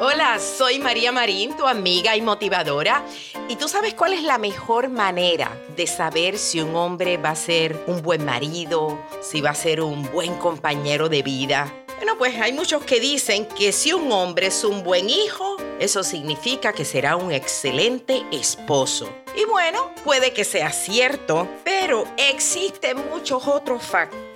Hola, 0.00 0.40
soy 0.40 0.80
María 0.80 1.12
Marín, 1.12 1.56
tu 1.56 1.68
amiga 1.68 2.16
y 2.16 2.20
motivadora. 2.20 3.04
¿Y 3.48 3.54
tú 3.54 3.68
sabes 3.68 3.94
cuál 3.94 4.12
es 4.12 4.24
la 4.24 4.38
mejor 4.38 4.88
manera 4.88 5.56
de 5.76 5.86
saber 5.86 6.36
si 6.36 6.60
un 6.60 6.74
hombre 6.74 7.16
va 7.16 7.30
a 7.30 7.36
ser 7.36 7.80
un 7.86 8.02
buen 8.02 8.24
marido, 8.24 8.98
si 9.22 9.40
va 9.40 9.50
a 9.50 9.54
ser 9.54 9.80
un 9.80 10.10
buen 10.10 10.34
compañero 10.34 11.08
de 11.08 11.22
vida? 11.22 11.72
Bueno, 11.96 12.18
pues 12.18 12.34
hay 12.40 12.52
muchos 12.52 12.82
que 12.82 12.98
dicen 12.98 13.46
que 13.46 13.70
si 13.70 13.92
un 13.92 14.10
hombre 14.10 14.48
es 14.48 14.64
un 14.64 14.82
buen 14.82 15.08
hijo, 15.08 15.56
eso 15.78 16.02
significa 16.02 16.72
que 16.72 16.84
será 16.84 17.14
un 17.14 17.30
excelente 17.30 18.24
esposo. 18.32 19.08
Y 19.36 19.44
bueno, 19.44 19.92
puede 20.02 20.32
que 20.32 20.44
sea 20.44 20.72
cierto, 20.72 21.46
pero 21.62 22.04
existen 22.16 22.98
muchos 23.10 23.46
otros 23.46 23.84
factores 23.84 24.33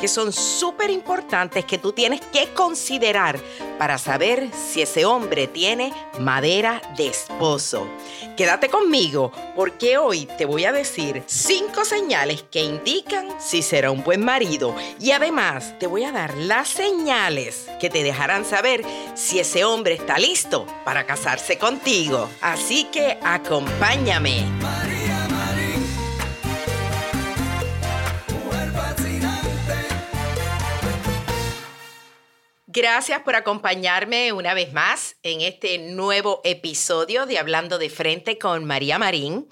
que 0.00 0.08
son 0.08 0.32
súper 0.32 0.90
importantes 0.90 1.64
que 1.64 1.78
tú 1.78 1.92
tienes 1.92 2.20
que 2.32 2.52
considerar 2.54 3.38
para 3.78 3.98
saber 3.98 4.48
si 4.52 4.82
ese 4.82 5.04
hombre 5.04 5.46
tiene 5.46 5.92
madera 6.18 6.80
de 6.96 7.08
esposo. 7.08 7.86
Quédate 8.36 8.68
conmigo 8.68 9.30
porque 9.54 9.98
hoy 9.98 10.26
te 10.38 10.46
voy 10.46 10.64
a 10.64 10.72
decir 10.72 11.22
cinco 11.26 11.84
señales 11.84 12.44
que 12.50 12.62
indican 12.62 13.28
si 13.38 13.62
será 13.62 13.90
un 13.90 14.02
buen 14.02 14.24
marido 14.24 14.74
y 14.98 15.10
además 15.10 15.78
te 15.78 15.86
voy 15.86 16.04
a 16.04 16.12
dar 16.12 16.34
las 16.36 16.68
señales 16.68 17.66
que 17.78 17.90
te 17.90 18.02
dejarán 18.02 18.44
saber 18.44 18.82
si 19.14 19.38
ese 19.38 19.64
hombre 19.64 19.94
está 19.94 20.18
listo 20.18 20.66
para 20.84 21.04
casarse 21.04 21.58
contigo. 21.58 22.28
Así 22.40 22.84
que 22.84 23.18
acompáñame 23.22 24.44
Gracias 32.72 33.22
por 33.22 33.34
acompañarme 33.34 34.32
una 34.32 34.54
vez 34.54 34.72
más 34.72 35.16
en 35.24 35.40
este 35.40 35.76
nuevo 35.78 36.40
episodio 36.44 37.26
de 37.26 37.36
Hablando 37.36 37.78
de 37.78 37.90
Frente 37.90 38.38
con 38.38 38.64
María 38.64 38.96
Marín. 38.96 39.48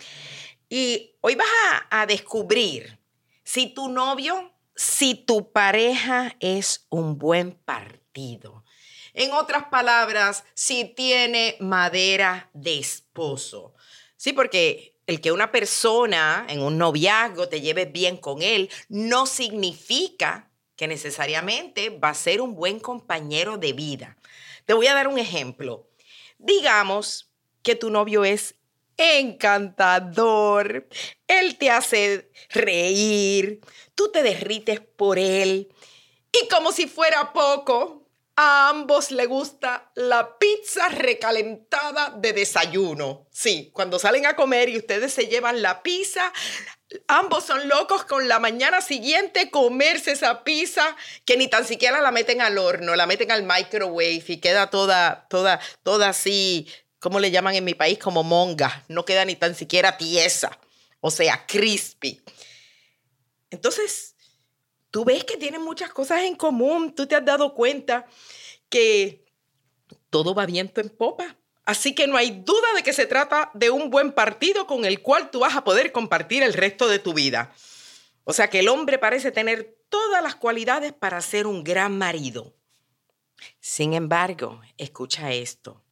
Y 0.68 1.16
hoy 1.20 1.34
vas 1.34 1.48
a, 1.90 2.02
a 2.02 2.06
descubrir 2.06 3.00
si 3.42 3.74
tu 3.74 3.88
novio, 3.88 4.52
si 4.76 5.16
tu 5.16 5.50
pareja 5.50 6.36
es 6.38 6.86
un 6.90 7.18
buen 7.18 7.54
partido. 7.54 8.62
En 9.14 9.32
otras 9.32 9.64
palabras, 9.64 10.44
si 10.54 10.84
tiene 10.84 11.56
madera 11.58 12.50
de 12.52 12.78
esposo. 12.78 13.74
Sí, 14.16 14.32
porque 14.32 14.96
el 15.08 15.20
que 15.20 15.32
una 15.32 15.50
persona 15.50 16.46
en 16.48 16.62
un 16.62 16.78
noviazgo 16.78 17.48
te 17.48 17.60
lleve 17.60 17.84
bien 17.86 18.16
con 18.16 18.42
él 18.42 18.70
no 18.88 19.26
significa 19.26 20.47
que 20.78 20.86
necesariamente 20.86 21.90
va 21.90 22.10
a 22.10 22.14
ser 22.14 22.40
un 22.40 22.54
buen 22.54 22.78
compañero 22.78 23.58
de 23.58 23.72
vida. 23.72 24.16
Te 24.64 24.74
voy 24.74 24.86
a 24.86 24.94
dar 24.94 25.08
un 25.08 25.18
ejemplo. 25.18 25.90
Digamos 26.38 27.32
que 27.62 27.74
tu 27.74 27.90
novio 27.90 28.24
es 28.24 28.54
encantador, 28.96 30.88
él 31.26 31.58
te 31.58 31.70
hace 31.70 32.30
reír, 32.50 33.60
tú 33.96 34.10
te 34.12 34.22
derrites 34.22 34.80
por 34.80 35.18
él 35.18 35.68
y 36.32 36.48
como 36.48 36.70
si 36.72 36.86
fuera 36.86 37.32
poco, 37.32 38.07
a 38.40 38.68
ambos 38.68 39.10
le 39.10 39.26
gusta 39.26 39.90
la 39.96 40.38
pizza 40.38 40.88
recalentada 40.90 42.10
de 42.10 42.32
desayuno. 42.32 43.26
Sí, 43.32 43.72
cuando 43.72 43.98
salen 43.98 44.26
a 44.26 44.36
comer 44.36 44.68
y 44.68 44.76
ustedes 44.76 45.12
se 45.12 45.26
llevan 45.26 45.60
la 45.60 45.82
pizza, 45.82 46.32
ambos 47.08 47.44
son 47.44 47.66
locos 47.66 48.04
con 48.04 48.28
la 48.28 48.38
mañana 48.38 48.80
siguiente 48.80 49.50
comerse 49.50 50.12
esa 50.12 50.44
pizza 50.44 50.96
que 51.24 51.36
ni 51.36 51.48
tan 51.48 51.64
siquiera 51.64 52.00
la 52.00 52.12
meten 52.12 52.40
al 52.40 52.58
horno, 52.58 52.94
la 52.94 53.06
meten 53.06 53.32
al 53.32 53.42
microwave 53.42 54.22
y 54.28 54.36
queda 54.36 54.70
toda, 54.70 55.26
toda, 55.28 55.58
toda 55.82 56.10
así, 56.10 56.68
¿cómo 57.00 57.18
le 57.18 57.32
llaman 57.32 57.56
en 57.56 57.64
mi 57.64 57.74
país? 57.74 57.98
Como 57.98 58.22
monga. 58.22 58.84
No 58.86 59.04
queda 59.04 59.24
ni 59.24 59.34
tan 59.34 59.56
siquiera 59.56 59.98
tiesa, 59.98 60.56
o 61.00 61.10
sea, 61.10 61.44
crispy. 61.44 62.22
Entonces, 63.50 64.14
tú 64.90 65.04
ves 65.04 65.24
que 65.24 65.36
tienen 65.36 65.62
muchas 65.62 65.90
cosas 65.90 66.22
en 66.22 66.36
común, 66.36 66.94
tú 66.94 67.06
te 67.06 67.16
has 67.16 67.24
dado 67.24 67.54
cuenta 67.54 68.06
que 68.68 69.24
todo 70.10 70.34
va 70.34 70.46
viento 70.46 70.80
en 70.80 70.90
popa. 70.90 71.36
Así 71.64 71.94
que 71.94 72.06
no 72.06 72.16
hay 72.16 72.30
duda 72.30 72.72
de 72.74 72.82
que 72.82 72.92
se 72.92 73.06
trata 73.06 73.50
de 73.54 73.70
un 73.70 73.90
buen 73.90 74.12
partido 74.12 74.66
con 74.66 74.84
el 74.84 75.02
cual 75.02 75.30
tú 75.30 75.40
vas 75.40 75.54
a 75.54 75.64
poder 75.64 75.92
compartir 75.92 76.42
el 76.42 76.54
resto 76.54 76.88
de 76.88 76.98
tu 76.98 77.12
vida. 77.12 77.52
O 78.24 78.32
sea 78.32 78.48
que 78.48 78.60
el 78.60 78.68
hombre 78.68 78.98
parece 78.98 79.32
tener 79.32 79.78
todas 79.88 80.22
las 80.22 80.34
cualidades 80.34 80.92
para 80.92 81.20
ser 81.20 81.46
un 81.46 81.64
gran 81.64 81.96
marido. 81.96 82.54
Sin 83.60 83.94
embargo, 83.94 84.60
escucha 84.76 85.32
esto. 85.32 85.82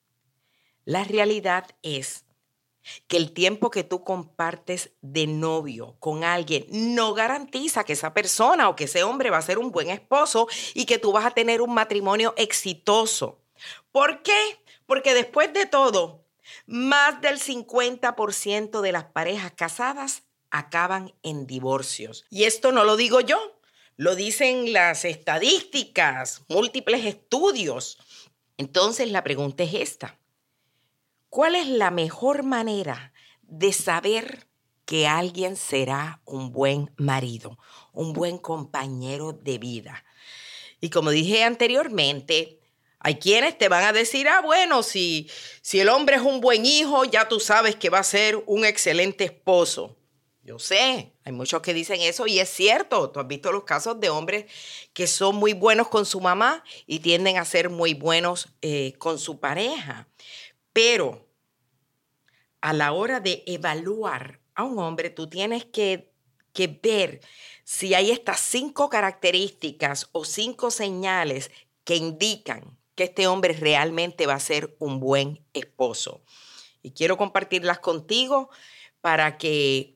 La 0.85 1.05
realidad 1.05 1.67
es 1.83 2.26
que 3.07 3.17
el 3.17 3.33
tiempo 3.33 3.71
que 3.71 3.85
tú 3.85 4.05
compartes 4.05 4.91
de 5.01 5.27
novio 5.27 5.97
con 5.99 6.25
alguien 6.25 6.67
no 6.71 7.15
garantiza 7.15 7.85
que 7.85 7.95
esa 7.95 8.15
persona 8.15 8.69
o 8.69 8.77
que 8.77 8.85
ese 8.85 9.03
hombre 9.03 9.31
va 9.31 9.39
a 9.39 9.43
ser 9.43 9.59
un 9.59 9.71
buen 9.71 9.91
esposo 9.91 10.49
y 10.75 10.87
que 10.87 10.99
tú 10.99 11.13
vas 11.13 11.27
a 11.27 11.31
tener 11.31 11.61
un 11.63 11.75
matrimonio 11.75 12.35
exitoso. 12.37 13.39
¿Por 13.93 14.23
qué? 14.23 14.61
Porque 14.87 15.15
después 15.15 15.53
de 15.53 15.67
todo, 15.67 16.25
más 16.67 17.21
del 17.21 17.39
50% 17.39 18.81
de 18.81 18.93
las 18.93 19.05
parejas 19.05 19.53
casadas 19.53 20.23
acaban 20.51 21.13
en 21.23 21.47
divorcios. 21.47 22.25
Y 22.31 22.45
esto 22.45 22.73
no 22.73 22.85
lo 22.85 22.97
digo 22.97 23.21
yo, 23.21 23.39
lo 23.97 24.15
dicen 24.15 24.73
las 24.73 25.05
estadísticas, 25.05 26.43
múltiples 26.49 27.05
estudios. 27.05 27.99
Entonces 28.57 29.11
la 29.11 29.25
pregunta 29.25 29.65
es 29.65 29.75
esta. 29.75 30.19
¿Cuál 31.37 31.55
es 31.55 31.67
la 31.67 31.91
mejor 31.91 32.45
manera 32.45 33.13
de 33.43 33.75
saber 33.75 34.49
que 34.87 35.07
alguien 35.07 35.57
será 35.57 36.23
un 36.25 36.51
buen 36.51 36.91
marido, 36.97 37.59
un 37.93 38.15
buen 38.15 38.39
compañero 38.39 39.35
de 39.35 39.59
vida? 39.59 40.03
Y 40.81 40.89
como 40.89 41.11
dije 41.11 41.45
anteriormente, 41.45 42.63
hay 43.01 43.17
quienes 43.17 43.59
te 43.59 43.69
van 43.69 43.85
a 43.85 43.93
decir, 43.93 44.27
ah, 44.31 44.41
bueno, 44.41 44.83
si, 44.83 45.29
si 45.61 45.79
el 45.79 45.91
hombre 45.91 46.17
es 46.17 46.23
un 46.23 46.41
buen 46.41 46.65
hijo, 46.65 47.05
ya 47.05 47.29
tú 47.29 47.39
sabes 47.39 47.77
que 47.77 47.91
va 47.91 47.99
a 47.99 48.03
ser 48.03 48.43
un 48.47 48.65
excelente 48.65 49.25
esposo. 49.25 49.95
Yo 50.43 50.59
sé, 50.59 51.13
hay 51.23 51.33
muchos 51.33 51.61
que 51.61 51.75
dicen 51.75 52.01
eso 52.01 52.27
y 52.27 52.39
es 52.39 52.49
cierto. 52.49 53.11
Tú 53.11 53.21
has 53.21 53.29
visto 53.29 53.53
los 53.53 53.65
casos 53.65 54.01
de 54.01 54.09
hombres 54.09 54.47
que 54.95 55.07
son 55.07 55.37
muy 55.37 55.53
buenos 55.53 55.89
con 55.89 56.07
su 56.07 56.19
mamá 56.19 56.65
y 56.87 57.01
tienden 57.01 57.37
a 57.37 57.45
ser 57.45 57.69
muy 57.69 57.93
buenos 57.93 58.49
eh, 58.63 58.95
con 58.97 59.19
su 59.19 59.39
pareja. 59.39 60.09
Pero 60.73 61.26
a 62.67 62.73
la 62.73 62.91
hora 62.91 63.21
de 63.21 63.45
evaluar 63.47 64.41
a 64.57 64.65
un 64.65 64.81
hombre, 64.81 65.09
tú 65.09 65.29
tienes 65.29 65.65
que, 65.67 66.11
que 66.53 66.67
ver 66.67 67.21
si 67.63 67.95
hay 67.95 68.11
estas 68.11 68.41
cinco 68.41 68.89
características 68.89 70.09
o 70.11 70.25
cinco 70.25 70.73
señales 70.73 71.53
que 71.85 71.95
indican 71.95 72.77
que 72.97 73.05
este 73.05 73.29
hombre 73.29 73.53
realmente 73.53 74.27
va 74.27 74.35
a 74.35 74.41
ser 74.41 74.75
un 74.81 74.99
buen 74.99 75.47
esposo. 75.53 76.25
Y 76.83 76.91
quiero 76.91 77.17
compartirlas 77.17 77.79
contigo 77.79 78.51
para 79.01 79.39
que 79.39 79.95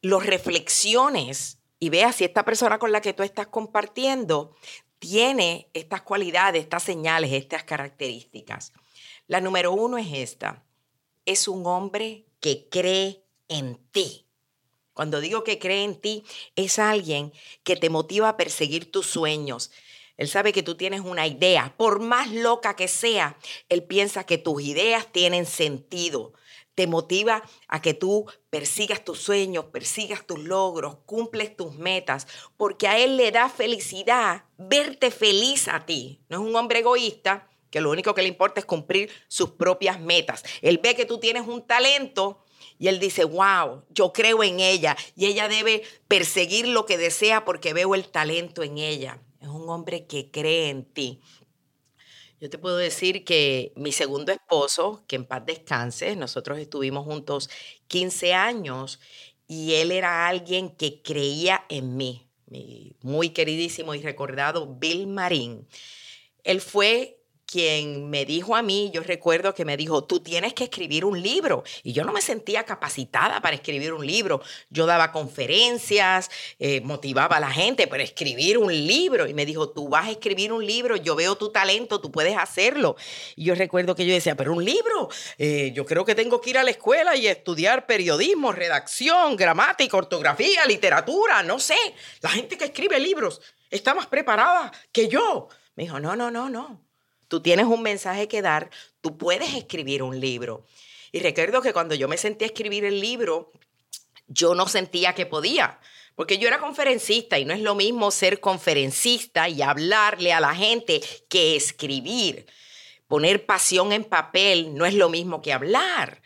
los 0.00 0.24
reflexiones 0.24 1.58
y 1.78 1.90
veas 1.90 2.16
si 2.16 2.24
esta 2.24 2.42
persona 2.42 2.78
con 2.78 2.90
la 2.90 3.02
que 3.02 3.12
tú 3.12 3.22
estás 3.22 3.48
compartiendo 3.48 4.56
tiene 4.98 5.68
estas 5.74 6.00
cualidades, 6.00 6.62
estas 6.62 6.84
señales, 6.84 7.32
estas 7.32 7.64
características. 7.64 8.72
La 9.26 9.42
número 9.42 9.72
uno 9.72 9.98
es 9.98 10.08
esta. 10.10 10.64
Es 11.28 11.46
un 11.46 11.66
hombre 11.66 12.24
que 12.40 12.70
cree 12.70 13.22
en 13.48 13.76
ti. 13.92 14.24
Cuando 14.94 15.20
digo 15.20 15.44
que 15.44 15.58
cree 15.58 15.84
en 15.84 16.00
ti, 16.00 16.24
es 16.56 16.78
alguien 16.78 17.34
que 17.64 17.76
te 17.76 17.90
motiva 17.90 18.30
a 18.30 18.36
perseguir 18.38 18.90
tus 18.90 19.08
sueños. 19.08 19.70
Él 20.16 20.26
sabe 20.26 20.54
que 20.54 20.62
tú 20.62 20.74
tienes 20.74 21.02
una 21.02 21.26
idea, 21.26 21.74
por 21.76 22.00
más 22.00 22.32
loca 22.32 22.76
que 22.76 22.88
sea, 22.88 23.36
él 23.68 23.82
piensa 23.84 24.24
que 24.24 24.38
tus 24.38 24.62
ideas 24.62 25.12
tienen 25.12 25.44
sentido. 25.44 26.32
Te 26.74 26.86
motiva 26.86 27.42
a 27.66 27.82
que 27.82 27.92
tú 27.92 28.24
persigas 28.48 29.04
tus 29.04 29.18
sueños, 29.18 29.66
persigas 29.66 30.26
tus 30.26 30.38
logros, 30.38 30.96
cumples 31.04 31.54
tus 31.54 31.74
metas, 31.74 32.26
porque 32.56 32.88
a 32.88 32.98
él 32.98 33.18
le 33.18 33.32
da 33.32 33.50
felicidad 33.50 34.44
verte 34.56 35.10
feliz 35.10 35.68
a 35.68 35.84
ti. 35.84 36.22
No 36.30 36.40
es 36.40 36.48
un 36.48 36.56
hombre 36.56 36.78
egoísta 36.78 37.47
que 37.70 37.80
lo 37.80 37.90
único 37.90 38.14
que 38.14 38.22
le 38.22 38.28
importa 38.28 38.60
es 38.60 38.66
cumplir 38.66 39.10
sus 39.28 39.50
propias 39.50 40.00
metas. 40.00 40.44
Él 40.62 40.78
ve 40.82 40.94
que 40.94 41.06
tú 41.06 41.18
tienes 41.18 41.46
un 41.46 41.66
talento 41.66 42.44
y 42.78 42.88
él 42.88 42.98
dice, 43.00 43.24
wow, 43.24 43.82
yo 43.90 44.12
creo 44.12 44.42
en 44.42 44.60
ella 44.60 44.96
y 45.16 45.26
ella 45.26 45.48
debe 45.48 45.82
perseguir 46.06 46.68
lo 46.68 46.86
que 46.86 46.98
desea 46.98 47.44
porque 47.44 47.72
veo 47.72 47.94
el 47.94 48.08
talento 48.08 48.62
en 48.62 48.78
ella. 48.78 49.20
Es 49.40 49.48
un 49.48 49.68
hombre 49.68 50.06
que 50.06 50.30
cree 50.30 50.68
en 50.70 50.84
ti. 50.84 51.20
Yo 52.40 52.48
te 52.48 52.58
puedo 52.58 52.76
decir 52.76 53.24
que 53.24 53.72
mi 53.74 53.90
segundo 53.90 54.30
esposo, 54.30 55.04
que 55.08 55.16
en 55.16 55.24
paz 55.24 55.44
descanse, 55.44 56.14
nosotros 56.14 56.58
estuvimos 56.58 57.04
juntos 57.04 57.50
15 57.88 58.32
años 58.34 59.00
y 59.48 59.74
él 59.74 59.90
era 59.90 60.28
alguien 60.28 60.70
que 60.70 61.02
creía 61.02 61.64
en 61.68 61.96
mí. 61.96 62.28
Mi 62.46 62.96
muy 63.02 63.30
queridísimo 63.30 63.94
y 63.94 64.02
recordado 64.02 64.76
Bill 64.78 65.08
Marín. 65.08 65.66
Él 66.44 66.60
fue 66.60 67.17
quien 67.50 68.10
me 68.10 68.26
dijo 68.26 68.54
a 68.56 68.62
mí, 68.62 68.90
yo 68.92 69.02
recuerdo 69.02 69.54
que 69.54 69.64
me 69.64 69.78
dijo, 69.78 70.04
tú 70.04 70.20
tienes 70.20 70.52
que 70.52 70.64
escribir 70.64 71.06
un 71.06 71.22
libro. 71.22 71.64
Y 71.82 71.94
yo 71.94 72.04
no 72.04 72.12
me 72.12 72.20
sentía 72.20 72.64
capacitada 72.64 73.40
para 73.40 73.56
escribir 73.56 73.94
un 73.94 74.06
libro. 74.06 74.42
Yo 74.68 74.84
daba 74.84 75.12
conferencias, 75.12 76.30
eh, 76.58 76.82
motivaba 76.82 77.38
a 77.38 77.40
la 77.40 77.50
gente 77.50 77.86
para 77.86 78.02
escribir 78.02 78.58
un 78.58 78.70
libro. 78.70 79.26
Y 79.26 79.32
me 79.32 79.46
dijo, 79.46 79.70
tú 79.70 79.88
vas 79.88 80.08
a 80.08 80.10
escribir 80.10 80.52
un 80.52 80.66
libro, 80.66 80.96
yo 80.96 81.16
veo 81.16 81.36
tu 81.36 81.50
talento, 81.50 82.02
tú 82.02 82.12
puedes 82.12 82.36
hacerlo. 82.36 82.96
Y 83.34 83.44
yo 83.44 83.54
recuerdo 83.54 83.94
que 83.94 84.04
yo 84.04 84.12
decía, 84.12 84.36
pero 84.36 84.52
un 84.52 84.62
libro, 84.62 85.08
eh, 85.38 85.72
yo 85.74 85.86
creo 85.86 86.04
que 86.04 86.14
tengo 86.14 86.42
que 86.42 86.50
ir 86.50 86.58
a 86.58 86.64
la 86.64 86.70
escuela 86.70 87.16
y 87.16 87.28
estudiar 87.28 87.86
periodismo, 87.86 88.52
redacción, 88.52 89.36
gramática, 89.36 89.96
ortografía, 89.96 90.66
literatura, 90.66 91.42
no 91.42 91.58
sé. 91.58 91.78
La 92.20 92.28
gente 92.28 92.58
que 92.58 92.66
escribe 92.66 93.00
libros 93.00 93.40
está 93.70 93.94
más 93.94 94.06
preparada 94.06 94.70
que 94.92 95.08
yo. 95.08 95.48
Me 95.76 95.84
dijo, 95.84 95.98
no, 95.98 96.14
no, 96.14 96.30
no, 96.30 96.50
no 96.50 96.87
tú 97.28 97.40
tienes 97.40 97.66
un 97.66 97.82
mensaje 97.82 98.26
que 98.26 98.42
dar, 98.42 98.70
tú 99.00 99.16
puedes 99.16 99.54
escribir 99.54 100.02
un 100.02 100.18
libro. 100.18 100.64
Y 101.12 101.20
recuerdo 101.20 101.62
que 101.62 101.72
cuando 101.72 101.94
yo 101.94 102.08
me 102.08 102.16
sentí 102.16 102.44
a 102.44 102.48
escribir 102.48 102.84
el 102.84 103.00
libro, 103.00 103.52
yo 104.26 104.54
no 104.54 104.66
sentía 104.68 105.14
que 105.14 105.26
podía, 105.26 105.78
porque 106.14 106.38
yo 106.38 106.48
era 106.48 106.58
conferencista 106.58 107.38
y 107.38 107.44
no 107.44 107.54
es 107.54 107.60
lo 107.60 107.74
mismo 107.74 108.10
ser 108.10 108.40
conferencista 108.40 109.48
y 109.48 109.62
hablarle 109.62 110.32
a 110.32 110.40
la 110.40 110.54
gente 110.54 111.00
que 111.28 111.56
escribir. 111.56 112.46
Poner 113.06 113.46
pasión 113.46 113.92
en 113.92 114.04
papel 114.04 114.74
no 114.74 114.84
es 114.84 114.94
lo 114.94 115.08
mismo 115.08 115.40
que 115.40 115.52
hablar. 115.52 116.20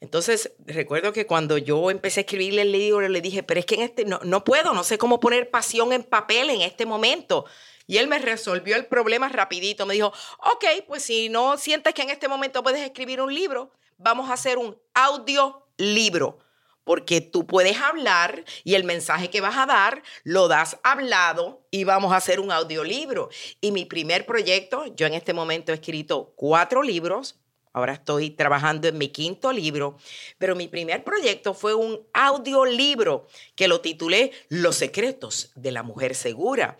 Entonces, 0.00 0.52
recuerdo 0.66 1.12
que 1.12 1.26
cuando 1.26 1.56
yo 1.56 1.88
empecé 1.90 2.20
a 2.20 2.22
escribirle 2.22 2.62
el 2.62 2.72
libro, 2.72 3.08
le 3.08 3.20
dije, 3.20 3.44
pero 3.44 3.60
es 3.60 3.66
que 3.66 3.76
en 3.76 3.82
este, 3.82 4.04
no, 4.04 4.18
no 4.24 4.42
puedo, 4.42 4.74
no 4.74 4.82
sé 4.82 4.98
cómo 4.98 5.20
poner 5.20 5.48
pasión 5.48 5.92
en 5.92 6.02
papel 6.02 6.50
en 6.50 6.60
este 6.60 6.84
momento. 6.84 7.46
Y 7.86 7.98
él 7.98 8.08
me 8.08 8.18
resolvió 8.18 8.76
el 8.76 8.86
problema 8.86 9.28
rapidito. 9.28 9.86
Me 9.86 9.94
dijo, 9.94 10.12
ok, 10.38 10.64
pues 10.86 11.02
si 11.04 11.28
no 11.28 11.56
sientes 11.58 11.94
que 11.94 12.02
en 12.02 12.10
este 12.10 12.28
momento 12.28 12.62
puedes 12.62 12.82
escribir 12.82 13.20
un 13.20 13.34
libro, 13.34 13.70
vamos 13.98 14.30
a 14.30 14.34
hacer 14.34 14.58
un 14.58 14.76
audiolibro. 14.94 16.38
Porque 16.84 17.20
tú 17.20 17.46
puedes 17.46 17.80
hablar 17.80 18.44
y 18.64 18.74
el 18.74 18.82
mensaje 18.82 19.30
que 19.30 19.40
vas 19.40 19.56
a 19.56 19.66
dar 19.66 20.02
lo 20.24 20.48
das 20.48 20.78
hablado 20.82 21.64
y 21.70 21.84
vamos 21.84 22.12
a 22.12 22.16
hacer 22.16 22.40
un 22.40 22.50
audiolibro. 22.50 23.30
Y 23.60 23.70
mi 23.70 23.84
primer 23.84 24.26
proyecto, 24.26 24.86
yo 24.96 25.06
en 25.06 25.14
este 25.14 25.32
momento 25.32 25.70
he 25.70 25.76
escrito 25.76 26.32
cuatro 26.34 26.82
libros, 26.82 27.36
Ahora 27.74 27.94
estoy 27.94 28.30
trabajando 28.30 28.86
en 28.86 28.98
mi 28.98 29.08
quinto 29.08 29.50
libro, 29.50 29.96
pero 30.36 30.54
mi 30.54 30.68
primer 30.68 31.04
proyecto 31.04 31.54
fue 31.54 31.74
un 31.74 32.06
audiolibro 32.12 33.26
que 33.54 33.66
lo 33.66 33.80
titulé 33.80 34.32
Los 34.50 34.76
secretos 34.76 35.52
de 35.54 35.72
la 35.72 35.82
mujer 35.82 36.14
segura. 36.14 36.76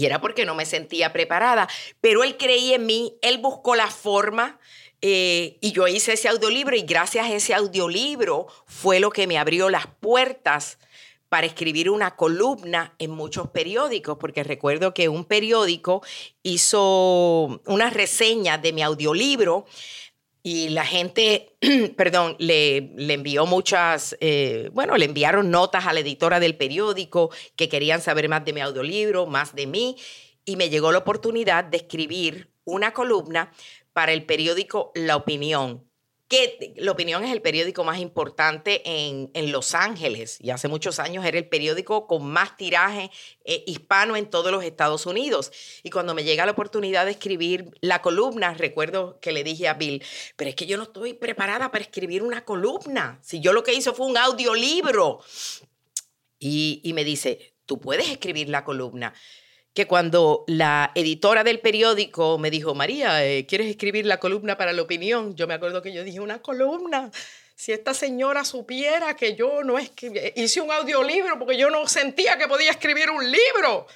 Y 0.00 0.06
era 0.06 0.18
porque 0.18 0.46
no 0.46 0.54
me 0.54 0.64
sentía 0.64 1.12
preparada. 1.12 1.68
Pero 2.00 2.24
él 2.24 2.38
creía 2.38 2.76
en 2.76 2.86
mí, 2.86 3.18
él 3.20 3.36
buscó 3.36 3.76
la 3.76 3.88
forma. 3.88 4.58
Eh, 5.02 5.58
y 5.60 5.72
yo 5.72 5.86
hice 5.88 6.14
ese 6.14 6.28
audiolibro 6.28 6.74
y 6.74 6.82
gracias 6.82 7.26
a 7.26 7.32
ese 7.34 7.52
audiolibro 7.52 8.46
fue 8.64 8.98
lo 8.98 9.10
que 9.10 9.26
me 9.26 9.38
abrió 9.38 9.68
las 9.68 9.86
puertas 9.86 10.78
para 11.28 11.46
escribir 11.46 11.90
una 11.90 12.16
columna 12.16 12.94
en 12.98 13.10
muchos 13.10 13.48
periódicos, 13.48 14.16
porque 14.18 14.42
recuerdo 14.42 14.94
que 14.94 15.10
un 15.10 15.26
periódico 15.26 16.02
hizo 16.42 17.60
una 17.66 17.90
reseña 17.90 18.56
de 18.56 18.72
mi 18.72 18.82
audiolibro 18.82 19.66
y 20.42 20.70
la 20.70 20.84
gente, 20.84 21.56
perdón, 21.96 22.36
le, 22.38 22.92
le, 22.96 23.14
envió 23.14 23.46
muchas, 23.46 24.16
eh, 24.20 24.70
bueno, 24.72 24.96
le 24.96 25.04
enviaron 25.04 25.50
notas 25.50 25.86
a 25.86 25.92
la 25.92 26.00
editora 26.00 26.40
del 26.40 26.56
periódico 26.56 27.30
que 27.56 27.68
querían 27.68 28.00
saber 28.00 28.28
más 28.28 28.44
de 28.44 28.52
mi 28.52 28.60
audiolibro, 28.60 29.26
más 29.26 29.54
de 29.54 29.66
mí, 29.66 29.96
y 30.44 30.56
me 30.56 30.70
llegó 30.70 30.92
la 30.92 30.98
oportunidad 30.98 31.64
de 31.64 31.78
escribir 31.78 32.52
una 32.64 32.92
columna 32.92 33.52
para 33.92 34.12
el 34.12 34.24
periódico 34.24 34.92
La 34.94 35.16
Opinión, 35.16 35.89
que 36.30 36.74
La 36.76 36.92
Opinión 36.92 37.24
es 37.24 37.32
el 37.32 37.42
periódico 37.42 37.82
más 37.82 37.98
importante 37.98 38.82
en, 38.84 39.50
Los 39.50 39.74
Ángeles 39.74 40.38
y 40.40 40.50
hace 40.50 40.68
muchos 40.68 41.00
años 41.00 41.24
era 41.24 41.36
el 41.36 41.48
periódico 41.48 42.06
con 42.06 42.24
más 42.24 42.56
tiraje 42.56 43.10
eh, 43.44 43.64
hispano 43.66 44.14
en 44.14 44.30
todos 44.30 44.52
los 44.52 44.62
Estados 44.62 45.06
Unidos. 45.06 45.50
Y 45.82 45.90
cuando 45.90 46.14
me 46.14 46.22
llega 46.22 46.46
la 46.46 46.52
oportunidad 46.52 47.04
de 47.04 47.10
escribir 47.10 47.72
la 47.80 48.00
columna, 48.00 48.54
recuerdo 48.54 49.18
que 49.20 49.32
le 49.32 49.42
dije 49.42 49.66
a 49.66 49.74
Bill, 49.74 50.04
pero 50.36 50.50
es 50.50 50.54
que 50.54 50.66
yo 50.66 50.76
no 50.76 50.84
estoy 50.84 51.14
preparada 51.14 51.72
para 51.72 51.82
escribir 51.82 52.22
una 52.22 52.44
columna. 52.44 53.18
Si 53.22 53.40
yo 53.40 53.52
lo 53.52 53.64
que 53.64 53.74
hice 53.74 53.92
fue 53.92 54.06
un 54.06 54.16
audiolibro. 54.16 55.20
Y, 56.38 56.80
y 56.84 56.92
me 56.92 57.02
dice, 57.02 57.54
tú 57.66 57.80
puedes 57.80 58.08
escribir 58.08 58.48
la 58.48 58.62
columna 58.62 59.12
que 59.72 59.86
cuando 59.86 60.44
la 60.48 60.90
editora 60.94 61.44
del 61.44 61.60
periódico 61.60 62.38
me 62.38 62.50
dijo, 62.50 62.74
María, 62.74 63.24
eh, 63.24 63.46
¿quieres 63.46 63.68
escribir 63.68 64.04
la 64.06 64.18
columna 64.18 64.56
para 64.56 64.72
la 64.72 64.82
opinión? 64.82 65.36
Yo 65.36 65.46
me 65.46 65.54
acuerdo 65.54 65.80
que 65.80 65.92
yo 65.92 66.02
dije, 66.02 66.20
una 66.20 66.42
columna. 66.42 67.10
Si 67.54 67.72
esta 67.72 67.94
señora 67.94 68.44
supiera 68.44 69.14
que 69.14 69.36
yo 69.36 69.62
no 69.62 69.78
escribí, 69.78 70.18
hice 70.34 70.60
un 70.60 70.72
audiolibro 70.72 71.38
porque 71.38 71.56
yo 71.56 71.70
no 71.70 71.86
sentía 71.86 72.36
que 72.38 72.48
podía 72.48 72.70
escribir 72.70 73.10
un 73.10 73.30
libro. 73.30 73.86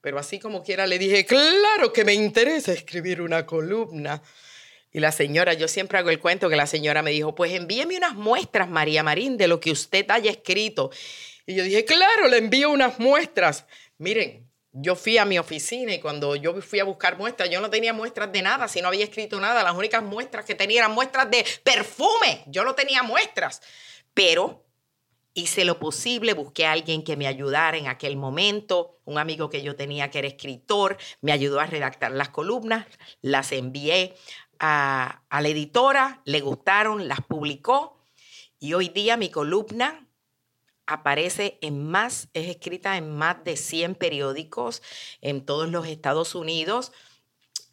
Pero 0.00 0.18
así 0.18 0.38
como 0.38 0.62
quiera 0.62 0.86
le 0.86 0.98
dije, 0.98 1.26
claro 1.26 1.92
que 1.92 2.04
me 2.04 2.14
interesa 2.14 2.72
escribir 2.72 3.20
una 3.20 3.44
columna. 3.44 4.22
Y 4.92 5.00
la 5.00 5.10
señora, 5.10 5.52
yo 5.54 5.68
siempre 5.68 5.98
hago 5.98 6.10
el 6.10 6.20
cuento 6.20 6.48
que 6.48 6.56
la 6.56 6.66
señora 6.66 7.02
me 7.02 7.10
dijo, 7.10 7.34
pues 7.34 7.52
envíeme 7.52 7.96
unas 7.96 8.14
muestras, 8.14 8.68
María 8.68 9.02
Marín, 9.02 9.36
de 9.36 9.48
lo 9.48 9.58
que 9.60 9.72
usted 9.72 10.08
haya 10.10 10.30
escrito. 10.30 10.90
Y 11.46 11.54
yo 11.54 11.64
dije, 11.64 11.84
claro, 11.84 12.28
le 12.28 12.38
envío 12.38 12.70
unas 12.70 12.98
muestras. 12.98 13.66
Miren, 13.98 14.47
yo 14.72 14.94
fui 14.94 15.18
a 15.18 15.24
mi 15.24 15.38
oficina 15.38 15.94
y 15.94 16.00
cuando 16.00 16.36
yo 16.36 16.60
fui 16.60 16.80
a 16.80 16.84
buscar 16.84 17.16
muestras, 17.16 17.50
yo 17.50 17.60
no 17.60 17.70
tenía 17.70 17.92
muestras 17.92 18.30
de 18.32 18.42
nada, 18.42 18.68
si 18.68 18.80
no 18.80 18.88
había 18.88 19.04
escrito 19.04 19.40
nada. 19.40 19.62
Las 19.62 19.74
únicas 19.74 20.02
muestras 20.02 20.44
que 20.44 20.54
tenía 20.54 20.80
eran 20.80 20.92
muestras 20.92 21.30
de 21.30 21.44
perfume. 21.62 22.44
Yo 22.46 22.64
no 22.64 22.74
tenía 22.74 23.02
muestras. 23.02 23.62
Pero 24.14 24.64
hice 25.34 25.64
lo 25.64 25.78
posible, 25.78 26.34
busqué 26.34 26.66
a 26.66 26.72
alguien 26.72 27.02
que 27.02 27.16
me 27.16 27.26
ayudara 27.26 27.76
en 27.76 27.86
aquel 27.86 28.16
momento, 28.16 28.98
un 29.04 29.18
amigo 29.18 29.48
que 29.48 29.62
yo 29.62 29.76
tenía 29.76 30.10
que 30.10 30.18
era 30.18 30.28
escritor, 30.28 30.98
me 31.20 31.32
ayudó 31.32 31.60
a 31.60 31.66
redactar 31.66 32.10
las 32.10 32.28
columnas, 32.28 32.86
las 33.22 33.52
envié 33.52 34.16
a, 34.58 35.22
a 35.28 35.40
la 35.40 35.48
editora, 35.48 36.22
le 36.24 36.40
gustaron, 36.40 37.06
las 37.06 37.20
publicó 37.20 38.02
y 38.58 38.74
hoy 38.74 38.88
día 38.88 39.16
mi 39.16 39.30
columna 39.30 40.07
aparece 40.88 41.58
en 41.60 41.86
más, 41.86 42.28
es 42.32 42.48
escrita 42.48 42.96
en 42.96 43.16
más 43.16 43.44
de 43.44 43.56
100 43.56 43.94
periódicos 43.94 44.82
en 45.20 45.44
todos 45.44 45.68
los 45.68 45.86
Estados 45.86 46.34
Unidos. 46.34 46.92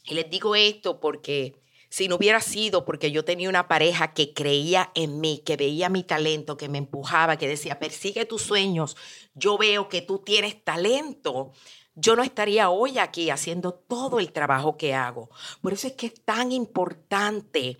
Y 0.03 0.13
les 0.13 0.29
digo 0.29 0.55
esto 0.55 0.99
porque 0.99 1.55
si 1.89 2.09
no 2.09 2.17
hubiera 2.17 2.41
sido 2.41 2.83
porque 2.83 3.11
yo 3.11 3.23
tenía 3.23 3.47
una 3.47 3.69
pareja 3.69 4.13
que 4.13 4.33
creía 4.33 4.91
en 4.95 5.21
mí, 5.21 5.41
que 5.45 5.55
veía 5.55 5.87
mi 5.87 6.03
talento, 6.03 6.57
que 6.57 6.67
me 6.67 6.77
empujaba, 6.77 7.37
que 7.37 7.47
decía, 7.47 7.79
persigue 7.79 8.25
tus 8.25 8.41
sueños, 8.41 8.97
yo 9.33 9.57
veo 9.57 9.87
que 9.87 10.01
tú 10.01 10.19
tienes 10.19 10.61
talento, 10.61 11.53
yo 11.95 12.17
no 12.17 12.23
estaría 12.23 12.69
hoy 12.69 12.97
aquí 12.97 13.29
haciendo 13.29 13.73
todo 13.73 14.19
el 14.19 14.33
trabajo 14.33 14.75
que 14.75 14.93
hago. 14.93 15.29
Por 15.61 15.71
eso 15.71 15.87
es 15.87 15.93
que 15.93 16.07
es 16.07 16.25
tan 16.25 16.51
importante 16.51 17.77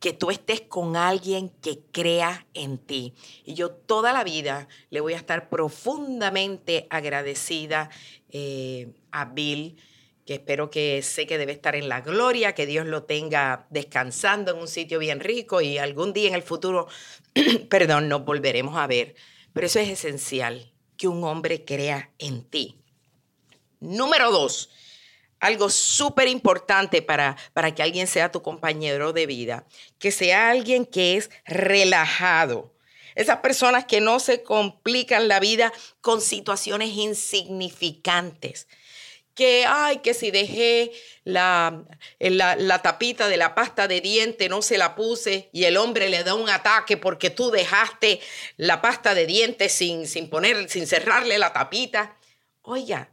que 0.00 0.12
tú 0.12 0.30
estés 0.30 0.60
con 0.60 0.96
alguien 0.96 1.48
que 1.48 1.80
crea 1.90 2.46
en 2.54 2.78
ti. 2.78 3.14
Y 3.44 3.54
yo 3.54 3.70
toda 3.70 4.12
la 4.12 4.24
vida 4.24 4.68
le 4.90 5.00
voy 5.00 5.14
a 5.14 5.16
estar 5.16 5.48
profundamente 5.48 6.86
agradecida 6.90 7.90
eh, 8.30 8.92
a 9.10 9.24
Bill, 9.26 9.76
que 10.26 10.34
espero 10.34 10.70
que 10.70 11.02
sé 11.02 11.26
que 11.26 11.38
debe 11.38 11.52
estar 11.52 11.76
en 11.76 11.88
la 11.88 12.00
gloria, 12.00 12.54
que 12.54 12.66
Dios 12.66 12.86
lo 12.86 13.04
tenga 13.04 13.66
descansando 13.70 14.52
en 14.52 14.58
un 14.58 14.68
sitio 14.68 14.98
bien 14.98 15.20
rico 15.20 15.60
y 15.60 15.78
algún 15.78 16.12
día 16.12 16.28
en 16.28 16.34
el 16.34 16.42
futuro, 16.42 16.88
perdón, 17.70 18.08
nos 18.08 18.24
volveremos 18.24 18.76
a 18.76 18.86
ver. 18.86 19.14
Pero 19.52 19.68
eso 19.68 19.78
es 19.78 19.88
esencial, 19.88 20.72
que 20.96 21.08
un 21.08 21.24
hombre 21.24 21.64
crea 21.64 22.10
en 22.18 22.42
ti. 22.44 22.76
Número 23.80 24.30
dos, 24.30 24.70
algo 25.40 25.70
súper 25.70 26.28
importante 26.28 27.02
para, 27.02 27.36
para 27.52 27.74
que 27.74 27.82
alguien 27.82 28.06
sea 28.06 28.32
tu 28.32 28.42
compañero 28.42 29.12
de 29.12 29.26
vida, 29.26 29.66
que 29.98 30.10
sea 30.10 30.50
alguien 30.50 30.84
que 30.84 31.16
es 31.16 31.30
relajado. 31.44 32.74
Esas 33.14 33.38
personas 33.38 33.86
que 33.86 34.00
no 34.00 34.20
se 34.20 34.42
complican 34.42 35.26
la 35.26 35.40
vida 35.40 35.72
con 36.00 36.20
situaciones 36.20 36.90
insignificantes. 36.90 38.68
Que, 39.34 39.66
ay, 39.66 39.98
que 39.98 40.14
si 40.14 40.30
dejé 40.30 40.92
la, 41.24 41.84
la, 42.18 42.82
tapita 42.82 43.28
de 43.28 43.36
la 43.36 43.54
pasta 43.54 43.86
de 43.86 44.00
diente, 44.00 44.48
no 44.48 44.62
se 44.62 44.78
la 44.78 44.94
puse 44.94 45.50
y 45.52 45.64
el 45.64 45.76
hombre 45.76 46.08
le 46.08 46.24
da 46.24 46.34
un 46.34 46.48
ataque 46.48 46.96
porque 46.96 47.28
tú 47.28 47.50
dejaste 47.50 48.20
la 48.56 48.80
pasta 48.80 49.14
de 49.14 49.26
diente 49.26 49.68
sin, 49.68 50.06
sin 50.06 50.30
poner, 50.30 50.70
sin 50.70 50.86
cerrarle 50.86 51.38
la 51.38 51.52
tapita. 51.52 52.16
Oiga, 52.62 53.10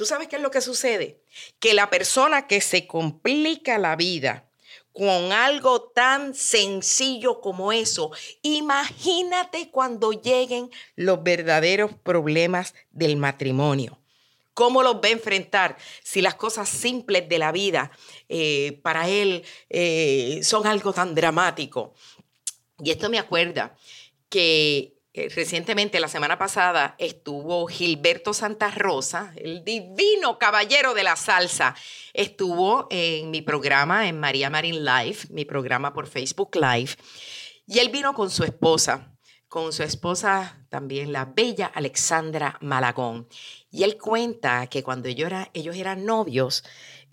¿Tú 0.00 0.06
sabes 0.06 0.28
qué 0.28 0.36
es 0.36 0.42
lo 0.42 0.50
que 0.50 0.62
sucede? 0.62 1.20
Que 1.58 1.74
la 1.74 1.90
persona 1.90 2.46
que 2.46 2.62
se 2.62 2.86
complica 2.86 3.76
la 3.76 3.96
vida 3.96 4.48
con 4.94 5.30
algo 5.30 5.92
tan 5.94 6.34
sencillo 6.34 7.42
como 7.42 7.70
eso, 7.70 8.10
imagínate 8.40 9.70
cuando 9.70 10.12
lleguen 10.12 10.70
los 10.96 11.22
verdaderos 11.22 11.90
problemas 12.02 12.72
del 12.90 13.18
matrimonio. 13.18 14.00
¿Cómo 14.54 14.82
los 14.82 14.94
va 14.94 15.08
a 15.08 15.10
enfrentar 15.10 15.76
si 16.02 16.22
las 16.22 16.34
cosas 16.34 16.70
simples 16.70 17.28
de 17.28 17.38
la 17.38 17.52
vida 17.52 17.90
eh, 18.30 18.80
para 18.82 19.06
él 19.06 19.44
eh, 19.68 20.40
son 20.42 20.66
algo 20.66 20.94
tan 20.94 21.14
dramático? 21.14 21.92
Y 22.82 22.90
esto 22.90 23.10
me 23.10 23.18
acuerda 23.18 23.76
que 24.30 24.96
eh, 25.12 25.28
recientemente, 25.28 25.98
la 25.98 26.06
semana 26.06 26.38
pasada, 26.38 26.94
estuvo 26.98 27.66
Gilberto 27.66 28.32
Santa 28.32 28.70
Rosa, 28.70 29.32
el 29.36 29.64
divino 29.64 30.38
caballero 30.38 30.94
de 30.94 31.02
la 31.02 31.16
salsa. 31.16 31.74
Estuvo 32.12 32.86
en 32.90 33.32
mi 33.32 33.42
programa, 33.42 34.06
en 34.06 34.20
María 34.20 34.50
Marín 34.50 34.84
Live, 34.84 35.18
mi 35.30 35.44
programa 35.44 35.92
por 35.92 36.06
Facebook 36.06 36.54
Live. 36.54 36.92
Y 37.66 37.80
él 37.80 37.88
vino 37.88 38.14
con 38.14 38.30
su 38.30 38.44
esposa, 38.44 39.12
con 39.48 39.72
su 39.72 39.82
esposa 39.82 40.64
también, 40.68 41.12
la 41.12 41.24
bella 41.24 41.66
Alexandra 41.66 42.56
Malagón. 42.60 43.26
Y 43.68 43.82
él 43.82 43.98
cuenta 43.98 44.68
que 44.68 44.84
cuando 44.84 45.08
ellos, 45.08 45.32
ellos 45.54 45.74
eran 45.74 46.04
novios, 46.04 46.62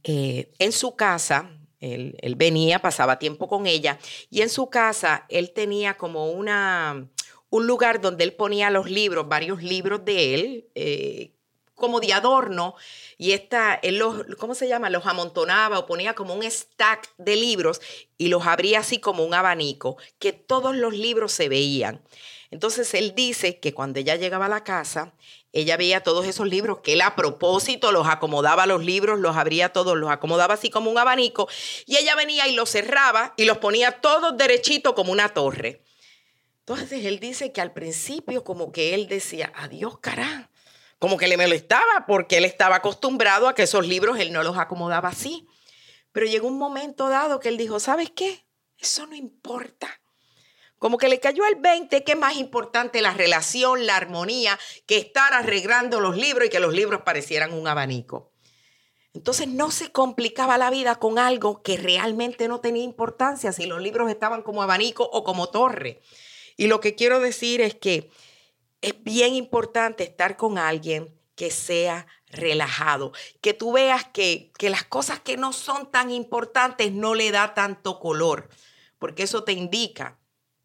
eh, 0.04 0.54
en 0.60 0.72
su 0.72 0.96
casa, 0.96 1.50
él 1.80 2.36
venía, 2.36 2.80
pasaba 2.80 3.18
tiempo 3.18 3.48
con 3.48 3.66
ella, 3.66 3.98
y 4.30 4.42
en 4.42 4.50
su 4.50 4.70
casa 4.70 5.26
él 5.30 5.52
tenía 5.52 5.96
como 5.96 6.32
una 6.32 7.10
un 7.50 7.68
lugar 7.68 8.02
donde 8.02 8.24
él 8.24 8.34
ponía 8.34 8.70
los 8.70 8.90
libros, 8.90 9.28
varios 9.28 9.64
libros 9.64 10.04
de 10.04 10.34
él, 10.34 10.68
eh, 10.76 11.32
como 11.76 12.00
de 12.00 12.12
adorno, 12.12 12.76
y 13.18 13.32
esta, 13.32 13.76
él 13.76 13.98
los, 13.98 14.26
¿cómo 14.38 14.56
se 14.56 14.68
llama? 14.68 14.90
Los 14.90 15.06
amontonaba 15.06 15.78
o 15.80 15.86
ponía 15.86 16.16
como 16.16 16.34
un 16.34 16.44
stack 16.44 17.10
de 17.18 17.36
libros 17.36 17.82
y 18.18 18.30
los 18.30 18.48
abría 18.48 18.80
así 18.80 19.00
como 19.00 19.24
un 19.24 19.34
abanico, 19.34 19.98
que 20.18 20.34
todos 20.34 20.76
los 20.76 20.94
libros 20.94 21.32
se 21.32 21.50
veían. 21.50 22.02
Entonces 22.50 22.94
él 22.94 23.14
dice 23.16 23.60
que 23.60 23.74
cuando 23.74 24.00
ella 24.00 24.16
llegaba 24.16 24.46
a 24.46 24.50
la 24.50 24.64
casa, 24.64 25.14
ella 25.54 25.78
veía 25.78 26.02
todos 26.02 26.26
esos 26.26 26.48
libros, 26.48 26.80
que 26.80 26.94
él 26.94 27.02
a 27.02 27.16
propósito 27.16 27.92
los 27.92 28.08
acomodaba 28.08 28.66
los 28.66 28.84
libros, 28.84 29.20
los 29.20 29.36
abría 29.36 29.70
todos, 29.70 29.98
los 29.98 30.10
acomodaba 30.10 30.56
así 30.56 30.70
como 30.70 30.90
un 30.90 30.98
abanico, 30.98 31.48
y 31.86 31.98
ella 31.98 32.16
venía 32.16 32.48
y 32.48 32.54
los 32.54 32.70
cerraba 32.70 33.34
y 33.38 33.46
los 33.46 33.58
ponía 33.58 34.02
todos 34.02 34.38
derechitos 34.38 34.94
como 34.94 35.12
una 35.12 35.30
torre. 35.30 35.82
Entonces 36.68 37.06
él 37.06 37.22
dice 37.22 37.54
que 37.54 37.62
al 37.62 37.72
principio 37.72 38.44
como 38.44 38.74
que 38.74 38.94
él 38.94 39.08
decía, 39.08 39.54
adiós, 39.56 40.00
cara. 40.00 40.52
Como 41.00 41.16
que 41.16 41.30
le 41.30 41.38
molestaba 41.38 42.06
porque 42.06 42.40
él 42.40 42.44
estaba 42.44 42.76
acostumbrado 42.76 43.48
a 43.48 43.56
que 43.56 43.64
esos 43.64 43.88
libros 43.88 44.20
él 44.20 44.34
no 44.34 44.44
los 44.44 44.58
acomodaba 44.58 45.08
así. 45.08 45.48
Pero 46.12 46.26
llegó 46.26 46.50
un 46.50 46.58
momento 46.58 47.08
dado 47.08 47.40
que 47.40 47.48
él 47.48 47.56
dijo, 47.56 47.80
¿sabes 47.80 48.12
qué? 48.14 48.46
Eso 48.78 49.06
no 49.06 49.16
importa. 49.16 49.88
Como 50.78 50.98
que 50.98 51.08
le 51.08 51.22
cayó 51.22 51.46
el 51.46 51.56
20, 51.56 52.04
que 52.04 52.12
es 52.12 52.18
más 52.18 52.36
importante 52.36 53.02
la 53.02 53.14
relación, 53.14 53.86
la 53.86 53.96
armonía, 53.96 54.60
que 54.86 54.98
estar 54.98 55.34
arreglando 55.34 56.02
los 56.02 56.18
libros 56.18 56.48
y 56.48 56.50
que 56.50 56.60
los 56.60 56.74
libros 56.74 57.04
parecieran 57.04 57.54
un 57.54 57.70
abanico. 57.70 58.34
Entonces 59.14 59.48
no 59.48 59.72
se 59.72 59.94
complicaba 59.94 60.58
la 60.58 60.70
vida 60.70 60.96
con 60.96 61.18
algo 61.18 61.64
que 61.64 61.78
realmente 61.78 62.50
no 62.50 62.60
tenía 62.60 62.84
importancia, 62.84 63.54
si 63.54 63.68
los 63.68 63.82
libros 63.82 64.10
estaban 64.10 64.42
como 64.42 64.62
abanico 64.62 65.10
o 65.10 65.24
como 65.24 65.48
torre. 65.48 66.02
Y 66.58 66.68
lo 66.68 66.80
que 66.80 66.96
quiero 66.96 67.20
decir 67.20 67.62
es 67.62 67.76
que 67.76 68.10
es 68.82 69.02
bien 69.04 69.34
importante 69.36 70.04
estar 70.04 70.36
con 70.36 70.58
alguien 70.58 71.14
que 71.36 71.52
sea 71.52 72.08
relajado, 72.30 73.14
que 73.42 73.54
tú 73.54 73.72
veas 73.72 74.06
que, 74.06 74.52
que 74.58 74.70
las 74.70 74.84
cosas 74.84 75.20
que 75.20 75.38
no 75.38 75.54
son 75.54 75.92
tan 75.92 76.10
importantes 76.10 76.92
no 76.92 77.16
le 77.16 77.32
da 77.32 77.54
tanto 77.54 78.00
color, 78.00 78.50
porque 78.98 79.24
eso 79.24 79.44
te 79.44 79.54
indica 79.54 80.18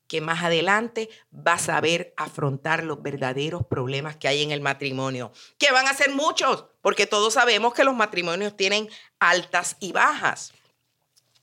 que 0.09 0.21
más 0.21 0.43
adelante 0.43 1.09
vas 1.31 1.69
a 1.69 1.81
ver 1.81 2.13
afrontar 2.17 2.85
los 2.85 3.01
verdaderos 3.03 3.67
problemas 3.67 4.17
que 4.17 4.29
hay 4.29 4.43
en 4.43 4.51
el 4.51 4.61
matrimonio, 4.61 5.33
que 5.59 5.73
van 5.73 5.89
a 5.89 5.95
ser 5.95 6.11
muchos, 6.11 6.67
porque 6.81 7.07
todos 7.07 7.35
sabemos 7.35 7.73
que 7.75 7.85
los 7.85 7.95
matrimonios 7.95 8.57
tienen 8.57 8.91
altas 9.19 9.77
y 9.81 9.93
bajas. 9.93 10.53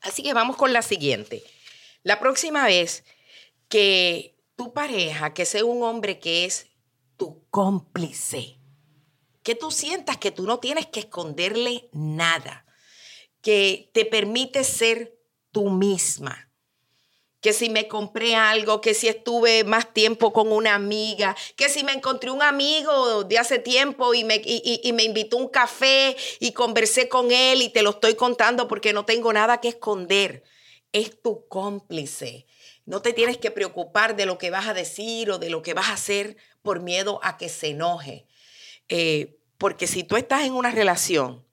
Así 0.01 0.21
que 0.21 0.33
vamos 0.33 0.55
con 0.55 0.71
la 0.71 0.81
siguiente. 0.81 1.43
La 2.03 2.19
próxima 2.19 2.65
vez 2.65 3.03
que 3.69 4.38
tu 4.59 4.73
pareja 4.73 5.33
que 5.33 5.45
sea 5.45 5.63
un 5.63 5.83
hombre 5.83 6.19
que 6.19 6.43
es 6.43 6.67
tu 7.15 7.47
cómplice. 7.49 8.59
Que 9.41 9.55
tú 9.55 9.71
sientas 9.71 10.17
que 10.17 10.31
tú 10.31 10.43
no 10.43 10.59
tienes 10.59 10.85
que 10.85 10.99
esconderle 10.99 11.87
nada. 11.93 12.65
Que 13.41 13.89
te 13.93 14.03
permite 14.03 14.65
ser 14.65 15.17
tú 15.53 15.69
misma. 15.69 16.51
Que 17.39 17.53
si 17.53 17.69
me 17.69 17.87
compré 17.87 18.35
algo, 18.35 18.81
que 18.81 18.93
si 18.93 19.07
estuve 19.07 19.63
más 19.63 19.93
tiempo 19.93 20.33
con 20.33 20.51
una 20.51 20.75
amiga, 20.75 21.37
que 21.55 21.69
si 21.69 21.85
me 21.85 21.93
encontré 21.93 22.29
un 22.29 22.41
amigo 22.41 23.23
de 23.23 23.37
hace 23.37 23.59
tiempo 23.59 24.13
y 24.13 24.25
me, 24.25 24.41
y 24.43 24.91
me 24.91 25.03
invitó 25.03 25.37
un 25.37 25.47
café 25.47 26.17
y 26.41 26.51
conversé 26.51 27.07
con 27.07 27.31
él 27.31 27.61
y 27.61 27.69
te 27.69 27.81
lo 27.81 27.91
estoy 27.91 28.15
contando 28.15 28.67
porque 28.67 28.91
no 28.91 29.05
tengo 29.05 29.31
nada 29.31 29.61
que 29.61 29.69
esconder. 29.69 30.43
Es 30.91 31.21
tu 31.21 31.47
cómplice 31.47 32.47
no 32.89 33.03
te 33.03 33.13
tienes 33.13 33.37
que 33.37 33.51
preocupar 33.51 34.15
de 34.15 34.25
lo 34.25 34.39
que 34.39 34.49
vas 34.49 34.67
a 34.67 34.73
decir 34.73 35.29
o 35.29 35.37
de 35.37 35.51
lo 35.51 35.61
que 35.61 35.75
vas 35.75 35.89
a 35.89 35.93
hacer 35.93 36.37
por 36.63 36.79
miedo 36.79 37.19
a 37.21 37.37
que 37.37 37.47
se 37.47 37.67
enoje. 37.67 38.25
Eh, 38.87 39.37
porque 39.59 39.85
si 39.85 40.03
tú 40.03 40.17
estás 40.17 40.43
en 40.43 40.53
una 40.53 40.71
relación 40.71 41.45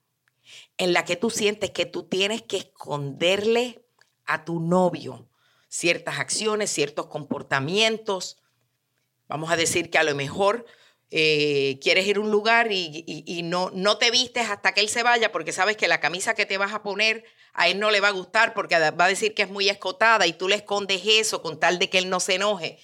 en 0.79 0.95
la 0.95 1.05
que 1.05 1.15
tú 1.15 1.29
sientes 1.29 1.73
que 1.73 1.85
tú 1.85 2.05
tienes 2.05 2.41
que 2.41 2.57
esconderle 2.57 3.85
a 4.25 4.47
tu 4.47 4.61
novio 4.61 5.29
ciertas 5.69 6.19
acciones, 6.19 6.71
ciertos 6.71 7.09
comportamientos, 7.09 8.39
vamos 9.29 9.51
a 9.51 9.57
decir 9.57 9.91
que 9.91 9.99
a 9.99 10.05
lo 10.05 10.15
mejor 10.15 10.65
eh, 11.11 11.79
quieres 11.81 12.07
ir 12.07 12.17
a 12.17 12.21
un 12.21 12.31
lugar 12.31 12.69
y, 12.73 13.41
no, 13.45 13.71
no 13.73 13.97
te 13.97 14.11
vistes 14.11 14.51
hasta 14.51 14.73
que 14.73 14.81
él 14.81 14.89
se 14.89 15.05
vaya 15.05 15.31
porque 15.31 15.53
sabes 15.53 15.77
que 15.77 15.87
la 15.87 16.01
camisa 16.01 16.35
que 16.35 16.47
te 16.47 16.59
vas 16.59 16.73
a 16.73 16.83
poner 16.83 17.25
a 17.53 17.69
él 17.69 17.79
no 17.79 17.91
le 17.91 18.01
va 18.01 18.09
a 18.09 18.13
gustar 18.13 18.55
porque 18.55 18.77
va 18.79 19.05
a 19.05 19.09
decir 19.09 19.35
que 19.35 19.43
es 19.43 19.51
muy 19.51 19.69
escotada 19.69 20.27
y 20.27 20.33
tú 20.33 20.49
le 20.49 20.57
escondes 20.57 21.03
eso 21.05 21.43
con 21.43 21.61
tal 21.61 21.79
de 21.79 21.89
que 21.89 21.99
él 21.99 22.11
no 22.11 22.19
se 22.19 22.35
enoje. 22.35 22.79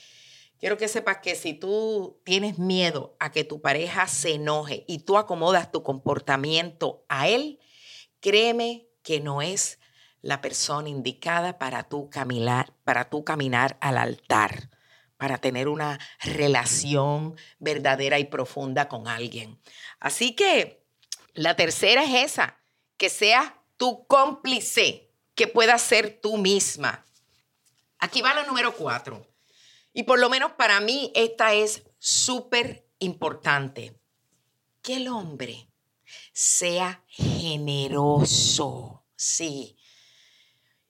Quiero 0.59 0.79
que 0.79 0.87
sepas 0.87 1.19
que 1.19 1.35
si 1.35 1.55
tú 1.55 2.21
tienes 2.25 2.59
miedo 2.59 3.17
a 3.19 3.33
que 3.33 3.43
tu 3.43 3.61
pareja 3.61 4.07
se 4.07 4.35
enoje 4.35 4.85
y 4.87 5.01
tú 5.01 5.19
acomodas 5.19 5.73
tu 5.73 5.83
comportamiento 5.83 7.05
a 7.09 7.29
él, 7.29 7.59
créeme 8.21 8.87
que 9.03 9.19
no 9.19 9.43
es 9.43 9.81
la 10.21 10.41
persona 10.41 10.89
indicada 10.89 11.59
para 11.59 11.89
tú 11.89 12.09
caminar, 12.09 12.73
para 12.85 13.11
tú 13.11 13.25
caminar 13.25 13.77
al 13.81 13.99
altar 13.99 14.71
para 15.23 15.39
tener 15.39 15.69
una 15.69 16.01
relación 16.19 17.37
verdadera 17.61 18.19
y 18.19 18.25
profunda 18.25 18.89
con 18.89 19.07
alguien. 19.07 19.57
Así 20.01 20.35
que 20.35 20.85
la 21.33 21.55
tercera 21.55 22.03
es 22.03 22.33
esa, 22.33 22.59
que 22.97 23.09
sea 23.09 23.63
tu 23.77 24.05
cómplice, 24.09 25.13
que 25.37 25.47
puedas 25.47 25.81
ser 25.81 26.19
tú 26.21 26.39
misma. 26.39 27.07
Aquí 28.01 28.21
va 28.21 28.35
la 28.35 28.43
número 28.43 28.75
cuatro. 28.75 29.25
Y 29.93 30.03
por 30.03 30.19
lo 30.19 30.29
menos 30.29 30.55
para 30.55 30.81
mí 30.81 31.13
esta 31.15 31.55
es 31.55 31.85
súper 32.01 32.85
importante. 32.99 33.97
Que 34.83 34.97
el 34.97 35.07
hombre 35.07 35.69
sea 36.33 37.05
generoso. 37.07 39.05
Sí. 39.15 39.77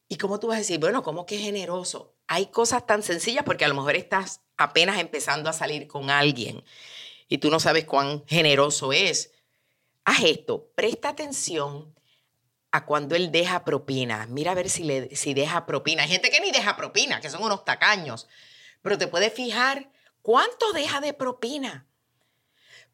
¿Y 0.09 0.17
cómo 0.17 0.41
tú 0.41 0.47
vas 0.47 0.57
a 0.57 0.61
decir, 0.61 0.81
bueno, 0.81 1.03
¿cómo 1.03 1.27
que 1.27 1.37
generoso? 1.37 2.12
Hay 2.33 2.47
cosas 2.47 2.87
tan 2.87 3.03
sencillas 3.03 3.45
porque 3.45 3.67
a 3.67 3.69
lo 3.69 3.75
mejor 3.75 3.95
estás 3.95 4.41
apenas 4.57 4.99
empezando 4.99 5.51
a 5.51 5.53
salir 5.53 5.87
con 5.87 6.09
alguien 6.09 6.65
y 7.29 7.37
tú 7.37 7.51
no 7.51 7.61
sabes 7.61 7.85
cuán 7.85 8.25
generoso 8.27 8.95
es. 8.95 9.33
Haz 10.07 10.25
esto, 10.25 10.71
presta 10.75 11.11
atención 11.11 11.95
a 12.71 12.87
cuando 12.87 13.17
él 13.17 13.31
deja 13.33 13.67
propina. 13.67 14.27
Mira 14.31 14.53
a 14.53 14.55
ver 14.55 14.71
si, 14.71 14.83
le, 14.83 15.15
si 15.15 15.35
deja 15.35 15.67
propina. 15.67 16.05
Hay 16.05 16.09
gente 16.09 16.31
que 16.31 16.41
ni 16.41 16.51
deja 16.51 16.75
propina, 16.75 17.21
que 17.21 17.29
son 17.29 17.43
unos 17.43 17.67
tacaños. 17.67 18.29
Pero 18.81 18.97
te 18.97 19.09
puedes 19.09 19.35
fijar 19.35 19.91
cuánto 20.23 20.73
deja 20.73 21.03
de 21.03 21.13
propina. 21.13 21.87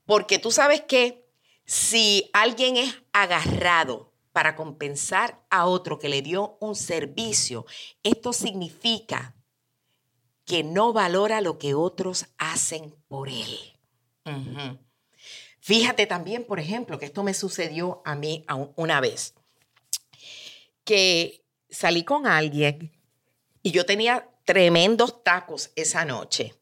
Porque 0.04 0.40
tú 0.40 0.50
sabes 0.50 0.80
que 0.80 1.24
si 1.64 2.28
alguien 2.32 2.76
es 2.76 2.92
agarrado 3.12 4.07
para 4.38 4.54
compensar 4.54 5.44
a 5.50 5.66
otro 5.66 5.98
que 5.98 6.08
le 6.08 6.22
dio 6.22 6.58
un 6.60 6.76
servicio, 6.76 7.66
esto 8.04 8.32
significa 8.32 9.34
que 10.44 10.62
no 10.62 10.92
valora 10.92 11.40
lo 11.40 11.58
que 11.58 11.74
otros 11.74 12.26
hacen 12.38 12.94
por 13.08 13.28
él. 13.28 13.58
Fíjate 15.58 16.06
también, 16.06 16.44
por 16.44 16.60
ejemplo, 16.60 17.00
que 17.00 17.06
esto 17.06 17.24
me 17.24 17.34
sucedió 17.34 18.00
a 18.04 18.14
mí 18.14 18.46
una 18.76 19.00
vez, 19.00 19.34
que 20.84 21.44
salí 21.68 22.04
con 22.04 22.28
alguien 22.28 22.92
y 23.64 23.72
yo 23.72 23.84
tenía 23.84 24.30
tremendos 24.44 25.24
tacos 25.24 25.72
esa 25.74 26.04
noche. 26.04 26.54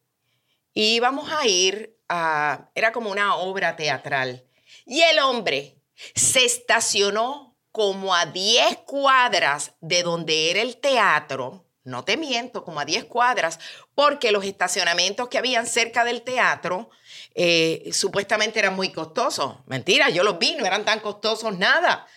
Y 0.73 0.95
íbamos 0.95 1.31
a 1.31 1.45
ir 1.45 1.95
a, 2.09 2.71
era 2.73 2.91
como 2.91 3.11
una 3.11 3.35
obra 3.35 3.75
teatral. 3.75 4.43
Y 4.83 5.01
el 5.01 5.19
hombre 5.19 5.79
se 6.15 6.43
estacionó 6.43 7.46
como 7.77 8.15
a 8.15 8.25
10 8.25 8.77
cuadras 8.87 9.73
de 9.81 10.01
donde 10.01 10.49
era 10.49 10.63
el 10.63 10.77
teatro, 10.77 11.63
no 11.83 12.03
te 12.03 12.17
miento, 12.17 12.63
como 12.63 12.79
a 12.79 12.85
10 12.85 13.05
cuadras, 13.05 13.59
porque 13.93 14.31
los 14.31 14.43
estacionamientos 14.45 15.29
que 15.29 15.37
habían 15.37 15.67
cerca 15.67 16.03
del 16.03 16.23
teatro 16.23 16.89
eh, 17.35 17.87
supuestamente 17.93 18.57
eran 18.57 18.75
muy 18.75 18.91
costosos. 18.91 19.57
Mentira, 19.67 20.09
yo 20.09 20.23
los 20.23 20.39
vi, 20.39 20.55
no 20.55 20.65
eran 20.65 20.85
tan 20.85 21.01
costosos 21.01 21.55
nada. 21.55 22.07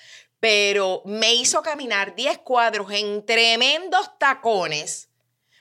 Pero 0.40 1.02
me 1.05 1.35
hizo 1.35 1.61
caminar 1.61 2.14
10 2.14 2.38
cuadros 2.38 2.90
en 2.93 3.26
tremendos 3.26 4.19
tacones 4.19 5.11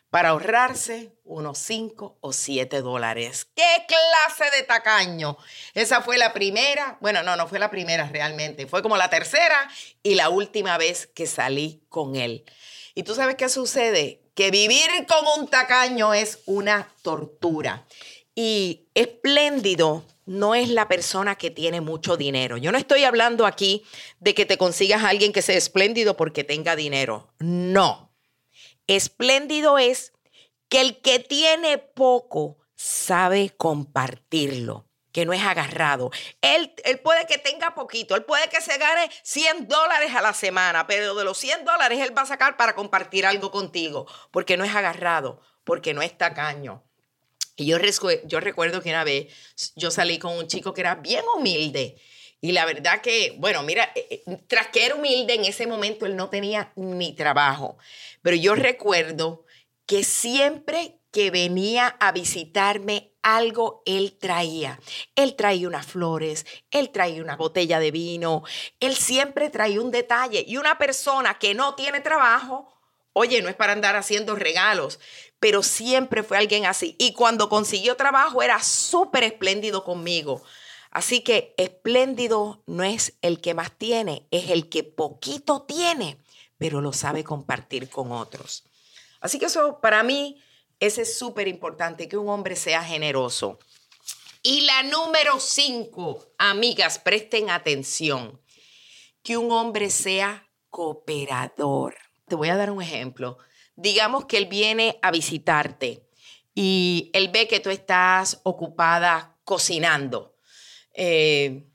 para 0.09 0.29
ahorrarse 0.29 1.11
unos 1.29 1.59
5 1.59 2.17
o 2.19 2.33
7 2.33 2.81
dólares. 2.81 3.47
¡Qué 3.55 3.85
clase 3.87 4.55
de 4.57 4.63
tacaño! 4.63 5.37
Esa 5.73 6.01
fue 6.01 6.17
la 6.17 6.33
primera, 6.33 6.97
bueno, 7.01 7.23
no, 7.23 7.35
no 7.35 7.47
fue 7.47 7.59
la 7.59 7.69
primera 7.69 8.09
realmente, 8.11 8.67
fue 8.67 8.81
como 8.81 8.97
la 8.97 9.09
tercera 9.09 9.69
y 10.03 10.15
la 10.15 10.29
última 10.29 10.77
vez 10.77 11.07
que 11.07 11.27
salí 11.27 11.83
con 11.87 12.15
él. 12.15 12.43
¿Y 12.95 13.03
tú 13.03 13.15
sabes 13.15 13.35
qué 13.35 13.47
sucede? 13.47 14.21
Que 14.33 14.51
vivir 14.51 14.89
con 15.07 15.39
un 15.39 15.47
tacaño 15.47 16.13
es 16.13 16.39
una 16.45 16.89
tortura. 17.03 17.85
Y 18.33 18.87
espléndido 18.93 20.03
no 20.25 20.55
es 20.55 20.69
la 20.69 20.87
persona 20.87 21.35
que 21.35 21.51
tiene 21.51 21.81
mucho 21.81 22.17
dinero. 22.17 22.57
Yo 22.57 22.71
no 22.71 22.77
estoy 22.77 23.03
hablando 23.03 23.45
aquí 23.45 23.83
de 24.19 24.33
que 24.33 24.45
te 24.45 24.57
consigas 24.57 25.03
a 25.03 25.09
alguien 25.09 25.33
que 25.33 25.41
sea 25.41 25.57
espléndido 25.57 26.17
porque 26.17 26.43
tenga 26.43 26.75
dinero. 26.75 27.33
No. 27.39 28.11
Espléndido 28.87 29.77
es 29.77 30.13
que 30.69 30.81
el 30.81 31.01
que 31.01 31.19
tiene 31.19 31.77
poco 31.77 32.57
sabe 32.75 33.49
compartirlo, 33.57 34.87
que 35.11 35.25
no 35.25 35.33
es 35.33 35.41
agarrado. 35.41 36.11
Él, 36.41 36.73
él 36.85 36.99
puede 36.99 37.25
que 37.25 37.37
tenga 37.37 37.75
poquito, 37.75 38.15
él 38.15 38.23
puede 38.23 38.47
que 38.49 38.61
se 38.61 38.77
gane 38.77 39.09
100 39.23 39.67
dólares 39.67 40.15
a 40.15 40.21
la 40.21 40.33
semana, 40.33 40.87
pero 40.87 41.15
de 41.15 41.23
los 41.25 41.37
100 41.37 41.65
dólares 41.65 41.99
él 41.99 42.17
va 42.17 42.21
a 42.21 42.27
sacar 42.27 42.55
para 42.55 42.75
compartir 42.75 43.25
algo 43.25 43.51
contigo, 43.51 44.07
porque 44.31 44.55
no 44.55 44.63
es 44.63 44.73
agarrado, 44.73 45.41
porque 45.65 45.93
no 45.93 46.01
es 46.01 46.17
tacaño. 46.17 46.83
Y 47.57 47.65
yo, 47.65 47.77
yo 48.25 48.39
recuerdo 48.39 48.81
que 48.81 48.89
una 48.89 49.03
vez 49.03 49.33
yo 49.75 49.91
salí 49.91 50.17
con 50.17 50.37
un 50.37 50.47
chico 50.47 50.73
que 50.73 50.81
era 50.81 50.95
bien 50.95 51.25
humilde. 51.35 51.97
Y 52.41 52.53
la 52.53 52.65
verdad 52.65 53.01
que, 53.01 53.35
bueno, 53.37 53.63
mira, 53.63 53.91
eh, 53.95 54.23
eh, 54.25 54.37
tras 54.47 54.67
que 54.67 54.85
era 54.85 54.95
humilde 54.95 55.33
en 55.33 55.43
ese 55.43 55.67
momento, 55.67 56.05
él 56.05 56.15
no 56.15 56.29
tenía 56.29 56.71
ni 56.77 57.13
trabajo. 57.13 57.77
Pero 58.21 58.37
yo 58.37 58.55
recuerdo 58.55 59.43
que 59.89 60.03
siempre 60.03 61.01
que 61.11 61.31
venía 61.31 61.87
a 61.99 62.11
visitarme, 62.11 63.11
algo 63.23 63.81
él 63.87 64.19
traía. 64.19 64.79
Él 65.15 65.35
traía 65.35 65.67
unas 65.67 65.87
flores, 65.87 66.45
él 66.69 66.91
traía 66.91 67.23
una 67.23 67.35
botella 67.35 67.79
de 67.79 67.89
vino, 67.89 68.43
él 68.79 68.95
siempre 68.95 69.49
traía 69.49 69.81
un 69.81 69.89
detalle. 69.89 70.45
Y 70.47 70.57
una 70.57 70.77
persona 70.77 71.39
que 71.39 71.55
no 71.55 71.73
tiene 71.73 72.01
trabajo, 72.01 72.71
oye, 73.13 73.41
no 73.41 73.49
es 73.49 73.55
para 73.55 73.73
andar 73.73 73.95
haciendo 73.95 74.35
regalos, 74.35 74.99
pero 75.39 75.63
siempre 75.63 76.21
fue 76.21 76.37
alguien 76.37 76.67
así. 76.67 76.95
Y 76.99 77.13
cuando 77.13 77.49
consiguió 77.49 77.97
trabajo 77.97 78.43
era 78.43 78.61
súper 78.61 79.23
espléndido 79.23 79.83
conmigo. 79.83 80.43
Así 80.91 81.21
que 81.21 81.55
espléndido 81.57 82.61
no 82.67 82.83
es 82.83 83.17
el 83.23 83.41
que 83.41 83.55
más 83.55 83.75
tiene, 83.75 84.27
es 84.29 84.51
el 84.51 84.69
que 84.69 84.83
poquito 84.83 85.63
tiene, 85.63 86.19
pero 86.59 86.79
lo 86.79 86.93
sabe 86.93 87.23
compartir 87.23 87.89
con 87.89 88.11
otros. 88.11 88.68
Así 89.19 89.39
que 89.39 89.45
eso 89.45 89.79
para 89.81 90.03
mí, 90.03 90.41
ese 90.79 91.01
es 91.01 91.17
súper 91.17 91.47
importante, 91.47 92.07
que 92.07 92.17
un 92.17 92.29
hombre 92.29 92.55
sea 92.55 92.83
generoso. 92.83 93.59
Y 94.41 94.61
la 94.61 94.83
número 94.83 95.39
cinco, 95.39 96.33
amigas, 96.37 96.99
presten 96.99 97.49
atención, 97.49 98.41
que 99.21 99.37
un 99.37 99.51
hombre 99.51 99.89
sea 99.89 100.49
cooperador. 100.69 101.95
Te 102.27 102.35
voy 102.35 102.49
a 102.49 102.55
dar 102.55 102.71
un 102.71 102.81
ejemplo 102.81 103.37
digamos 103.79 104.25
que 104.25 104.37
él 104.37 104.47
viene 104.47 104.99
a 105.01 105.09
visitarte 105.09 106.05
y 106.53 107.09
él 107.13 107.29
ve 107.29 107.47
que 107.47 107.61
tú 107.61 107.69
estás 107.69 108.41
ocupada 108.43 109.37
cocinando, 109.45 110.35
eh, 110.93 111.65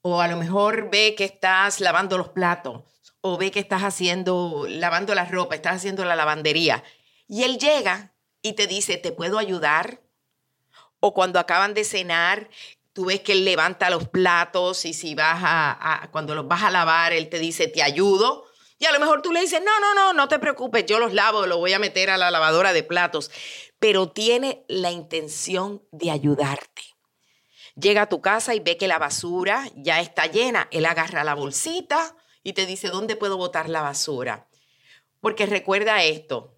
o 0.00 0.20
a 0.20 0.26
lo 0.26 0.36
mejor 0.36 0.90
ve 0.90 1.14
que 1.16 1.24
estás 1.24 1.80
lavando 1.80 2.18
los 2.18 2.30
platos, 2.30 2.82
o 3.22 3.38
ve 3.38 3.50
que 3.50 3.60
estás 3.60 3.82
haciendo, 3.82 4.66
lavando 4.68 5.14
la 5.14 5.24
ropa, 5.24 5.54
estás 5.54 5.76
haciendo 5.76 6.04
la 6.04 6.16
lavandería, 6.16 6.84
y 7.26 7.44
él 7.44 7.56
llega 7.58 8.12
y 8.42 8.52
te 8.52 8.66
dice, 8.66 8.98
¿te 8.98 9.12
puedo 9.12 9.38
ayudar? 9.38 10.02
O 11.00 11.14
cuando 11.14 11.38
acaban 11.38 11.72
de 11.72 11.84
cenar, 11.84 12.50
tú 12.92 13.06
ves 13.06 13.20
que 13.20 13.32
él 13.32 13.44
levanta 13.44 13.90
los 13.90 14.08
platos 14.08 14.84
y 14.84 14.92
si 14.92 15.14
vas 15.14 15.40
a, 15.42 16.08
cuando 16.12 16.34
los 16.34 16.46
vas 16.46 16.62
a 16.64 16.70
lavar, 16.70 17.12
él 17.12 17.28
te 17.28 17.38
dice, 17.38 17.68
te 17.68 17.82
ayudo. 17.82 18.44
Y 18.78 18.84
a 18.84 18.92
lo 18.92 19.00
mejor 19.00 19.22
tú 19.22 19.32
le 19.32 19.40
dices, 19.40 19.62
no, 19.64 19.80
no, 19.80 19.94
no, 19.94 20.12
no 20.12 20.28
te 20.28 20.38
preocupes, 20.40 20.84
yo 20.86 20.98
los 20.98 21.14
lavo, 21.14 21.46
los 21.46 21.58
voy 21.58 21.72
a 21.72 21.78
meter 21.78 22.10
a 22.10 22.18
la 22.18 22.30
lavadora 22.30 22.72
de 22.72 22.82
platos. 22.82 23.30
Pero 23.78 24.10
tiene 24.10 24.64
la 24.68 24.90
intención 24.90 25.82
de 25.92 26.10
ayudarte. 26.10 26.82
Llega 27.76 28.02
a 28.02 28.08
tu 28.08 28.20
casa 28.20 28.54
y 28.54 28.60
ve 28.60 28.76
que 28.76 28.88
la 28.88 28.98
basura 28.98 29.64
ya 29.76 30.00
está 30.00 30.26
llena. 30.26 30.68
Él 30.70 30.84
agarra 30.84 31.24
la 31.24 31.34
bolsita 31.34 32.14
y 32.42 32.52
te 32.52 32.66
dice, 32.66 32.88
¿dónde 32.88 33.16
puedo 33.16 33.36
botar 33.36 33.68
la 33.68 33.82
basura? 33.82 34.48
Porque 35.20 35.46
recuerda 35.46 36.02
esto, 36.02 36.56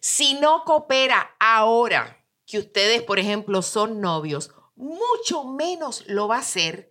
si 0.00 0.34
no 0.34 0.64
coopera 0.64 1.36
ahora 1.38 2.24
que 2.46 2.58
ustedes, 2.58 3.02
por 3.02 3.18
ejemplo, 3.18 3.62
son 3.62 4.00
novios, 4.00 4.50
mucho 4.76 5.44
menos 5.44 6.04
lo 6.06 6.28
va 6.28 6.36
a 6.36 6.40
hacer 6.40 6.90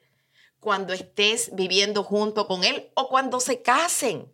cuando 0.59 0.93
estés 0.93 1.49
viviendo 1.53 2.03
junto 2.03 2.47
con 2.47 2.63
él 2.63 2.89
o 2.93 3.09
cuando 3.09 3.39
se 3.39 3.61
casen. 3.61 4.31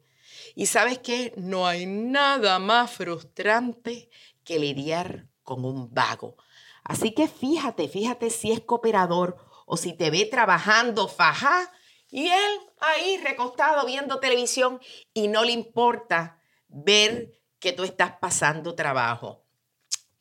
Y 0.56 0.68
sabes 0.68 1.00
qué, 1.00 1.34
no 1.38 1.68
hay 1.68 1.86
nada 1.86 2.60
más 2.60 2.92
frustrante 2.92 4.10
que 4.44 4.60
lidiar 4.60 5.28
con 5.44 5.66
un 5.66 5.94
vago. 5.94 6.38
Así 6.84 7.14
que 7.14 7.28
fíjate, 7.28 7.88
fíjate 7.88 8.30
si 8.30 8.52
es 8.52 8.62
cooperador 8.62 9.38
o 9.66 9.78
si 9.78 9.94
te 9.94 10.12
ve 10.12 10.26
trabajando 10.26 11.08
faja 11.08 11.72
y 12.12 12.28
él 12.28 12.60
ahí 12.80 13.18
recostado 13.18 13.86
viendo 13.86 14.20
televisión 14.20 14.80
y 15.14 15.28
no 15.28 15.44
le 15.44 15.52
importa 15.52 16.40
ver 16.68 17.32
que 17.60 17.74
tú 17.74 17.84
estás 17.84 18.14
pasando 18.20 18.76
trabajo. 18.76 19.44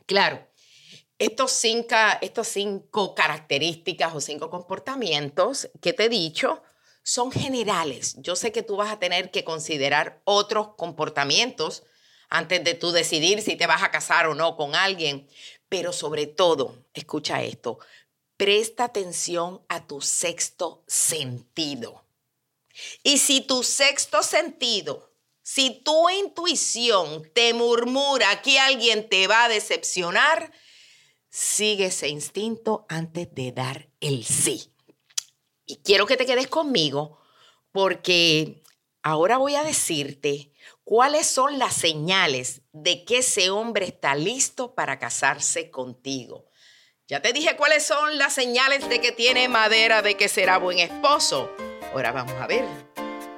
Claro, 0.07 0.47
estos 1.19 1.53
cinco, 1.53 1.97
estos 2.21 2.49
cinco 2.49 3.14
características 3.14 4.14
o 4.14 4.21
cinco 4.21 4.51
comportamientos 4.51 5.71
que 5.81 5.93
te 5.93 6.05
he 6.05 6.09
dicho 6.09 6.62
son 7.03 7.31
generales. 7.31 8.17
Yo 8.19 8.35
sé 8.35 8.51
que 8.51 8.62
tú 8.62 8.77
vas 8.77 8.90
a 8.90 8.99
tener 8.99 9.31
que 9.31 9.45
considerar 9.45 10.21
otros 10.25 10.75
comportamientos 10.77 11.85
antes 12.29 12.64
de 12.64 12.75
tú 12.75 12.90
decidir 12.90 13.43
si 13.43 13.57
te 13.57 13.67
vas 13.67 13.83
a 13.83 13.90
casar 13.90 14.27
o 14.27 14.35
no 14.35 14.57
con 14.57 14.75
alguien, 14.75 15.29
pero 15.69 15.93
sobre 15.93 16.27
todo, 16.27 16.85
escucha 16.95 17.43
esto, 17.43 17.79
presta 18.37 18.85
atención 18.85 19.62
a 19.69 19.87
tu 19.87 20.01
sexto 20.01 20.83
sentido. 20.87 22.04
Y 23.03 23.19
si 23.19 23.41
tu 23.41 23.63
sexto 23.63 24.23
sentido 24.23 25.11
Si 25.47 25.83
tu 25.85 26.09
intuición 26.09 27.31
te 27.35 27.53
murmura 27.53 28.41
que 28.41 28.59
alguien 28.59 29.09
te 29.11 29.27
va 29.27 29.45
a 29.45 29.49
decepcionar, 29.51 30.51
sigue 31.29 31.87
ese 31.87 32.09
instinto 32.09 32.87
antes 32.89 33.29
de 33.35 33.53
dar 33.53 33.91
el 34.01 34.25
sí. 34.25 34.73
Y 35.67 35.77
quiero 35.77 36.07
que 36.07 36.17
te 36.17 36.25
quedes 36.25 36.47
conmigo 36.47 37.19
porque 37.73 38.63
ahora 39.03 39.37
voy 39.37 39.57
a 39.57 39.65
decirte 39.65 40.51
cuáles 40.85 41.27
son 41.27 41.59
las 41.59 41.75
señales 41.75 42.63
de 42.73 43.05
que 43.05 43.19
ese 43.19 43.51
hombre 43.51 43.87
está 43.87 44.15
listo 44.15 44.75
para 44.75 44.99
casarse 44.99 45.71
contigo. 45.71 46.47
Ya 47.07 47.21
te 47.21 47.33
dije 47.33 47.57
cuáles 47.57 47.85
son 47.85 48.17
las 48.17 48.33
señales 48.33 48.89
de 48.89 49.01
que 49.01 49.13
tiene 49.13 49.49
madera 49.49 50.01
de 50.01 50.17
que 50.17 50.29
será 50.29 50.57
buen 50.59 50.79
esposo. 50.79 51.51
Ahora 51.95 52.11
vamos 52.11 52.35
a 52.41 52.49
ver 52.49 52.65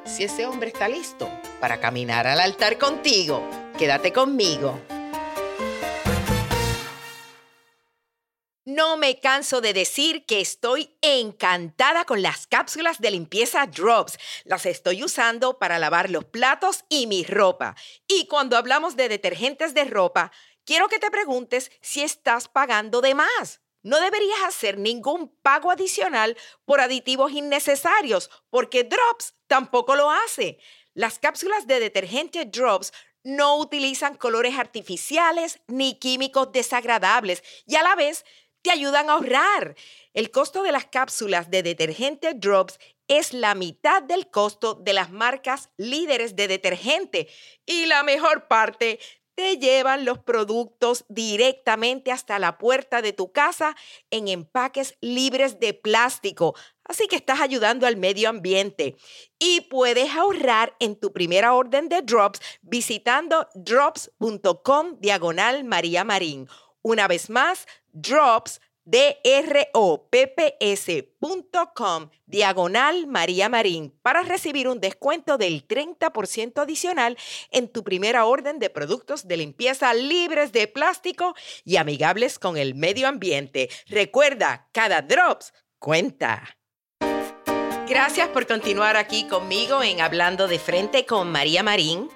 si 0.07 0.25
ese 0.25 0.47
hombre 0.47 0.71
está 0.71 0.89
listo 0.89 1.29
para 1.61 1.79
caminar 1.79 2.27
al 2.27 2.41
altar 2.41 2.79
contigo. 2.79 3.47
Quédate 3.77 4.15
conmigo. 4.15 4.81
No 8.65 8.97
me 8.97 9.21
canso 9.21 9.61
de 9.61 9.75
decir 9.75 10.25
que 10.25 10.41
estoy 10.41 10.97
encantada 11.03 12.07
con 12.07 12.23
las 12.23 12.47
cápsulas 12.47 12.99
de 12.99 13.11
limpieza 13.11 13.67
Drops. 13.67 14.19
Las 14.45 14.65
estoy 14.65 15.05
usando 15.05 15.59
para 15.59 15.79
lavar 15.79 16.09
los 16.09 16.25
platos 16.25 16.87
y 16.89 17.07
mi 17.07 17.25
ropa. 17.25 17.77
Y 18.09 18.27
cuando 18.27 18.57
hablamos 18.57 18.97
de 18.97 19.11
detergentes 19.11 19.75
de 19.75 19.85
ropa, 19.85 20.33
quiero 20.65 20.89
que 20.89 20.99
te 20.99 21.11
preguntes 21.11 21.71
si 21.83 22.01
estás 22.01 22.49
pagando 22.49 23.03
de 23.03 23.15
más. 23.15 23.61
No 23.87 24.01
deberías 24.01 24.43
hacer 24.45 24.79
ningún 24.79 25.29
pago 25.43 25.71
adicional 25.71 26.37
por 26.65 26.81
aditivos 26.81 27.31
innecesarios, 27.31 28.31
porque 28.51 28.83
Drops 28.83 29.37
tampoco 29.47 29.95
lo 29.95 30.11
hace. 30.11 30.59
Las 30.93 31.21
cápsulas 31.21 31.69
de 31.69 31.79
detergente 31.79 32.47
Drops 32.47 32.93
no 33.23 33.57
utilizan 33.59 34.17
colores 34.17 34.59
artificiales 34.59 35.61
ni 35.69 36.01
químicos 36.01 36.51
desagradables 36.51 37.45
y 37.65 37.77
a 37.77 37.85
la 37.85 37.95
vez 37.95 38.25
te 38.63 38.73
ayudan 38.73 39.09
a 39.09 39.13
ahorrar. 39.13 39.77
El 40.15 40.33
costo 40.33 40.65
de 40.65 40.73
las 40.73 40.87
cápsulas 40.87 41.49
de 41.49 41.63
detergente 41.63 42.35
Drops 42.35 42.81
es 43.07 43.33
la 43.33 43.55
mitad 43.55 44.03
del 44.03 44.29
costo 44.33 44.75
de 44.75 44.95
las 44.95 45.13
marcas 45.13 45.71
líderes 45.77 46.35
de 46.35 46.49
detergente. 46.49 47.29
Y 47.67 47.87
la 47.87 48.03
mejor 48.03 48.49
parte, 48.49 48.99
te 49.37 49.59
llevan 49.59 50.05
los 50.05 50.19
productos 50.19 51.05
directamente 51.09 52.11
hasta 52.11 52.41
la 52.41 52.59
puerta 52.59 53.03
de 53.03 53.13
tu 53.13 53.31
casa 53.31 53.77
en 54.11 54.27
empaques 54.29 54.97
libres 55.01 55.61
de 55.61 55.75
plástico. 55.75 56.57
Así 56.85 57.07
que 57.07 57.17
estás 57.17 57.41
ayudando 57.41 57.87
al 57.87 57.97
medio 57.97 58.29
ambiente 58.29 58.97
y 59.39 59.61
puedes 59.63 60.11
ahorrar 60.11 60.75
en 60.81 60.97
tu 60.99 61.13
primera 61.13 61.53
orden 61.53 61.89
de 61.89 62.03
drops 62.03 62.41
visitando 62.63 63.47
drops.com 63.55 64.99
diagonal 65.01 65.65
María 65.65 66.03
Marín. 66.03 66.49
Una 66.83 67.07
vez 67.07 67.29
más, 67.29 67.67
drops 67.93 68.61
dropps.com 68.87 70.11
diagonal 72.27 73.07
María 73.09 73.49
Marín 73.49 73.93
para 74.01 74.23
recibir 74.23 74.69
un 74.69 74.81
descuento 74.81 75.37
del 75.39 75.67
30% 75.67 76.63
adicional 76.63 77.19
en 77.51 77.69
tu 77.69 77.83
primera 77.85 78.25
orden 78.25 78.59
de 78.61 78.71
productos 78.71 79.27
de 79.29 79.37
limpieza 79.37 79.93
libres 79.93 80.53
de 80.53 80.69
plástico 80.69 81.35
y 81.65 81.77
amigables 81.77 82.39
con 82.39 82.57
el 82.57 82.75
medio 82.77 83.09
ambiente. 83.09 83.69
Recuerda, 83.87 84.69
cada 84.73 85.03
drops 85.03 85.53
cuenta. 85.79 86.57
Gracias 87.89 88.29
por 88.29 88.47
continuar 88.47 88.97
aquí 88.97 89.29
conmigo 89.29 89.83
en 89.83 90.01
Hablando 90.01 90.49
de 90.49 90.59
Frente 90.59 91.07
con 91.07 91.31
María 91.31 91.63
Marín. 91.63 92.09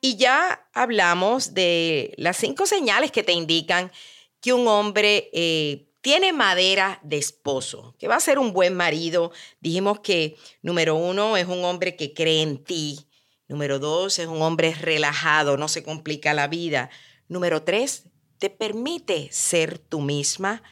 Y 0.00 0.16
ya 0.16 0.66
hablamos 0.72 1.52
de 1.52 2.14
las 2.16 2.38
cinco 2.38 2.64
señales 2.64 3.10
que 3.12 3.22
te 3.22 3.32
indican 3.32 3.92
que 4.40 4.54
un 4.54 4.66
hombre 4.66 5.28
eh, 5.34 5.89
tiene 6.00 6.32
madera 6.32 7.00
de 7.02 7.18
esposo, 7.18 7.94
que 7.98 8.08
va 8.08 8.16
a 8.16 8.20
ser 8.20 8.38
un 8.38 8.52
buen 8.52 8.74
marido. 8.74 9.32
Dijimos 9.60 10.00
que 10.00 10.36
número 10.62 10.94
uno 10.94 11.36
es 11.36 11.46
un 11.46 11.64
hombre 11.64 11.96
que 11.96 12.14
cree 12.14 12.42
en 12.42 12.62
ti. 12.64 13.06
Número 13.48 13.78
dos 13.78 14.18
es 14.18 14.26
un 14.26 14.40
hombre 14.42 14.74
relajado, 14.74 15.56
no 15.56 15.68
se 15.68 15.82
complica 15.82 16.34
la 16.34 16.48
vida. 16.48 16.90
Número 17.28 17.62
tres, 17.62 18.04
te 18.38 18.48
permite 18.48 19.28
ser 19.32 19.78
tú 19.78 20.00
misma. 20.00 20.62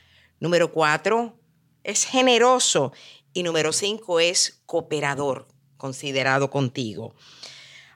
Número 0.41 0.73
cuatro, 0.73 1.39
es 1.85 2.05
generoso. 2.05 2.93
Y 3.33 3.43
número 3.43 3.73
cinco 3.73 4.21
es 4.21 4.63
cooperador, 4.65 5.49
considerado 5.77 6.51
contigo. 6.51 7.15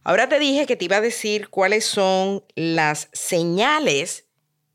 Ahora 0.05 0.29
te 0.29 0.38
dije 0.38 0.66
que 0.66 0.77
te 0.77 0.85
iba 0.85 0.97
a 0.97 1.01
decir 1.01 1.49
cuáles 1.49 1.85
son 1.85 2.45
las 2.55 3.09
señales 3.12 4.27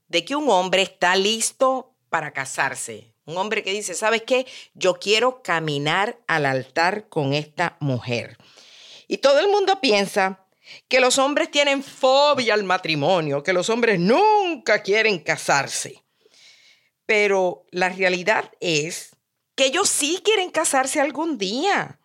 de 0.07 0.23
que 0.23 0.35
un 0.35 0.49
hombre 0.49 0.81
está 0.81 1.15
listo 1.15 1.86
para 2.09 2.31
casarse. 2.31 3.13
Un 3.25 3.37
hombre 3.37 3.63
que 3.63 3.73
dice, 3.73 3.93
¿sabes 3.93 4.23
qué? 4.23 4.45
Yo 4.73 4.95
quiero 4.95 5.41
caminar 5.43 6.17
al 6.27 6.45
altar 6.45 7.09
con 7.09 7.33
esta 7.33 7.77
mujer. 7.79 8.37
Y 9.07 9.17
todo 9.17 9.39
el 9.39 9.49
mundo 9.49 9.79
piensa 9.81 10.45
que 10.87 10.99
los 10.99 11.17
hombres 11.17 11.51
tienen 11.51 11.83
fobia 11.83 12.53
al 12.53 12.63
matrimonio, 12.63 13.43
que 13.43 13.53
los 13.53 13.69
hombres 13.69 13.99
nunca 13.99 14.81
quieren 14.81 15.19
casarse. 15.19 16.03
Pero 17.05 17.65
la 17.71 17.89
realidad 17.89 18.51
es 18.59 19.11
que 19.55 19.65
ellos 19.65 19.89
sí 19.89 20.21
quieren 20.23 20.51
casarse 20.51 20.99
algún 20.99 21.37
día. 21.37 21.99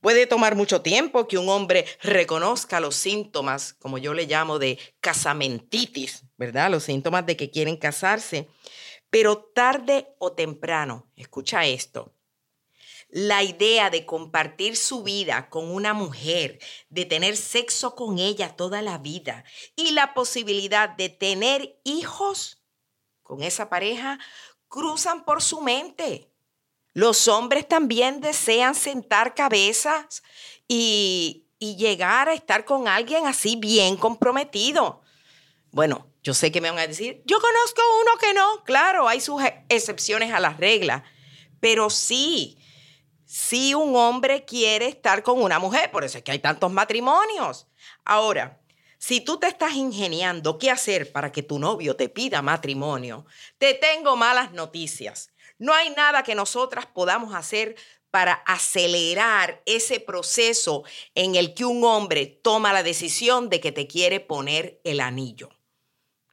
Puede 0.00 0.26
tomar 0.26 0.56
mucho 0.56 0.82
tiempo 0.82 1.26
que 1.26 1.38
un 1.38 1.48
hombre 1.48 1.84
reconozca 2.02 2.80
los 2.80 2.96
síntomas, 2.96 3.74
como 3.74 3.98
yo 3.98 4.14
le 4.14 4.26
llamo, 4.26 4.58
de 4.58 4.78
casamentitis, 5.00 6.24
¿verdad? 6.36 6.70
Los 6.70 6.84
síntomas 6.84 7.26
de 7.26 7.36
que 7.36 7.50
quieren 7.50 7.76
casarse. 7.76 8.48
Pero 9.10 9.38
tarde 9.38 10.14
o 10.18 10.32
temprano, 10.32 11.10
escucha 11.16 11.64
esto, 11.64 12.16
la 13.08 13.42
idea 13.42 13.88
de 13.90 14.04
compartir 14.04 14.76
su 14.76 15.02
vida 15.02 15.48
con 15.48 15.70
una 15.70 15.94
mujer, 15.94 16.58
de 16.88 17.04
tener 17.04 17.36
sexo 17.36 17.94
con 17.94 18.18
ella 18.18 18.56
toda 18.56 18.82
la 18.82 18.98
vida 18.98 19.44
y 19.76 19.92
la 19.92 20.12
posibilidad 20.12 20.88
de 20.88 21.08
tener 21.08 21.80
hijos 21.84 22.62
con 23.22 23.42
esa 23.42 23.68
pareja 23.68 24.18
cruzan 24.68 25.24
por 25.24 25.42
su 25.42 25.60
mente. 25.60 26.32
Los 26.92 27.28
hombres 27.28 27.68
también 27.68 28.20
desean 28.20 28.74
sentar 28.74 29.34
cabezas 29.34 30.22
y, 30.66 31.42
llegar 31.58 32.28
a 32.28 32.34
estar 32.34 32.64
con 32.64 32.86
alguien 32.86 33.26
así 33.26 33.56
bien 33.56 33.96
comprometido. 33.96 35.02
Bueno, 35.72 36.06
yo 36.26 36.34
sé 36.34 36.50
que 36.50 36.60
me 36.60 36.68
van 36.68 36.80
a 36.80 36.88
decir, 36.88 37.22
yo 37.24 37.38
conozco 37.40 37.82
uno 38.02 38.18
que 38.18 38.34
no. 38.34 38.64
Claro, 38.64 39.06
hay 39.06 39.20
sus 39.20 39.40
e-, 39.44 39.64
excepciones 39.68 40.32
a 40.32 40.40
las 40.40 40.56
reglas. 40.56 41.04
Pero 41.60 41.88
sí, 41.88 42.58
sí 43.24 43.74
un 43.74 43.94
hombre 43.94 44.44
quiere 44.44 44.88
estar 44.88 45.22
con 45.22 45.40
una 45.40 45.60
mujer. 45.60 45.92
Por 45.92 46.02
eso 46.02 46.18
es 46.18 46.24
que 46.24 46.32
hay 46.32 46.40
tantos 46.40 46.72
matrimonios. 46.72 47.68
Ahora, 48.04 48.60
si 48.98 49.20
tú 49.20 49.38
te 49.38 49.46
estás 49.46 49.74
ingeniando 49.74 50.58
qué 50.58 50.72
hacer 50.72 51.12
para 51.12 51.30
que 51.30 51.44
tu 51.44 51.60
novio 51.60 51.94
te 51.94 52.08
pida 52.08 52.42
matrimonio, 52.42 53.24
te 53.58 53.74
tengo 53.74 54.16
malas 54.16 54.50
noticias. 54.50 55.30
No 55.58 55.74
hay 55.74 55.90
nada 55.90 56.24
que 56.24 56.34
nosotras 56.34 56.86
podamos 56.86 57.36
hacer 57.36 57.76
para 58.10 58.32
acelerar 58.32 59.62
ese 59.64 60.00
proceso 60.00 60.82
en 61.14 61.36
el 61.36 61.54
que 61.54 61.64
un 61.64 61.84
hombre 61.84 62.26
toma 62.26 62.72
la 62.72 62.82
decisión 62.82 63.48
de 63.48 63.60
que 63.60 63.70
te 63.70 63.86
quiere 63.86 64.18
poner 64.18 64.80
el 64.82 64.98
anillo. 64.98 65.55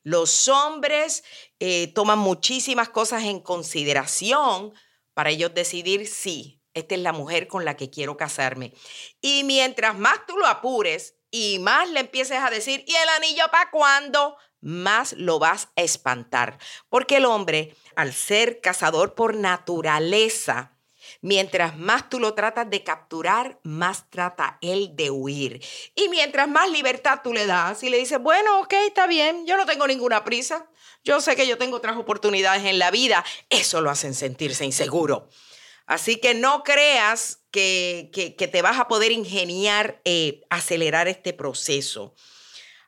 Los 0.03 0.47
hombres 0.47 1.23
eh, 1.59 1.87
toman 1.93 2.19
muchísimas 2.19 2.89
cosas 2.89 3.23
en 3.23 3.39
consideración 3.39 4.73
para 5.13 5.29
ellos 5.29 5.53
decidir 5.53 6.07
si 6.07 6.61
esta 6.73 6.95
es 6.95 7.01
la 7.01 7.13
mujer 7.13 7.47
con 7.47 7.65
la 7.65 7.77
que 7.77 7.89
quiero 7.89 8.17
casarme. 8.17 8.73
Y 9.21 9.43
mientras 9.43 9.97
más 9.97 10.25
tú 10.27 10.37
lo 10.37 10.47
apures 10.47 11.15
y 11.31 11.59
más 11.59 11.89
le 11.89 12.01
empieces 12.01 12.39
a 12.39 12.49
decir, 12.49 12.83
¿y 12.87 12.95
el 12.95 13.09
anillo 13.09 13.45
para 13.51 13.71
cuándo? 13.71 14.37
Más 14.59 15.13
lo 15.13 15.39
vas 15.39 15.69
a 15.75 15.81
espantar. 15.81 16.57
Porque 16.89 17.17
el 17.17 17.25
hombre, 17.25 17.75
al 17.95 18.13
ser 18.13 18.61
cazador 18.61 19.13
por 19.13 19.35
naturaleza, 19.35 20.77
Mientras 21.21 21.77
más 21.77 22.09
tú 22.09 22.19
lo 22.19 22.33
tratas 22.33 22.69
de 22.69 22.83
capturar, 22.83 23.59
más 23.63 24.09
trata 24.09 24.57
él 24.61 24.91
de 24.95 25.11
huir. 25.11 25.63
Y 25.95 26.09
mientras 26.09 26.47
más 26.47 26.69
libertad 26.69 27.19
tú 27.23 27.33
le 27.33 27.45
das 27.45 27.83
y 27.83 27.89
le 27.89 27.97
dices, 27.97 28.19
bueno, 28.19 28.59
ok, 28.61 28.73
está 28.87 29.07
bien, 29.07 29.45
yo 29.45 29.57
no 29.57 29.65
tengo 29.65 29.87
ninguna 29.87 30.23
prisa, 30.23 30.69
yo 31.03 31.21
sé 31.21 31.35
que 31.35 31.47
yo 31.47 31.57
tengo 31.57 31.77
otras 31.77 31.97
oportunidades 31.97 32.65
en 32.65 32.79
la 32.79 32.91
vida, 32.91 33.23
eso 33.49 33.81
lo 33.81 33.89
hacen 33.89 34.13
sentirse 34.13 34.65
inseguro. 34.65 35.29
Así 35.85 36.15
que 36.15 36.33
no 36.33 36.63
creas 36.63 37.41
que, 37.51 38.09
te 38.51 38.61
vas 38.61 38.79
a 38.79 38.87
poder 38.87 39.11
ingeniar, 39.11 40.01
eh, 40.05 40.41
acelerar 40.49 41.07
este 41.07 41.33
proceso. 41.33 42.15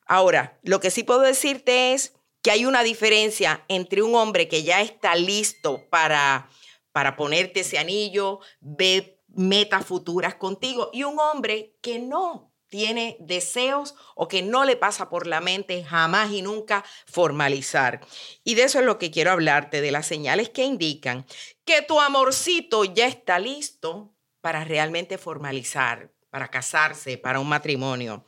Ahora, 0.05 0.57
lo 0.63 0.79
que 0.79 0.91
sí 0.91 1.03
puedo 1.03 1.21
decirte 1.21 1.93
es 1.93 2.13
que 2.41 2.51
hay 2.51 2.65
una 2.65 2.83
diferencia 2.83 3.65
entre 3.67 4.01
un 4.01 4.15
hombre 4.15 4.47
que 4.47 4.63
ya 4.63 4.81
está 4.81 5.15
listo 5.15 5.87
para 5.89 6.47
para 6.95 7.17
ponerte 7.17 7.59
ese 7.59 7.77
anillo, 7.77 8.39
ve 8.61 9.19
metas 9.27 9.85
futuras 9.85 10.35
contigo 10.35 10.91
y 10.93 11.03
un 11.03 11.19
hombre 11.19 11.75
que 11.81 11.99
no, 11.99 12.53
tiene 12.69 13.17
deseos 13.19 13.95
o 14.15 14.29
que 14.29 14.41
no 14.41 14.63
le 14.63 14.77
pasa 14.77 15.09
por 15.09 15.27
la 15.27 15.41
mente 15.41 15.83
jamás 15.83 16.31
y 16.31 16.41
nunca 16.41 16.85
formalizar. 17.05 17.99
Y 18.45 18.55
de 18.55 18.63
eso 18.63 18.79
es 18.79 18.85
lo 18.85 18.97
que 18.97 19.11
quiero 19.11 19.31
hablarte, 19.31 19.81
de 19.81 19.91
las 19.91 20.07
señales 20.07 20.49
que 20.51 20.63
indican 20.63 21.25
que 21.65 21.81
tu 21.81 21.99
amorcito 21.99 22.85
ya 22.85 23.07
está 23.07 23.39
listo 23.39 24.15
para 24.39 24.63
realmente 24.63 25.17
formalizar, 25.17 26.13
para 26.29 26.47
casarse, 26.47 27.17
para 27.17 27.41
un 27.41 27.49
matrimonio. 27.49 28.25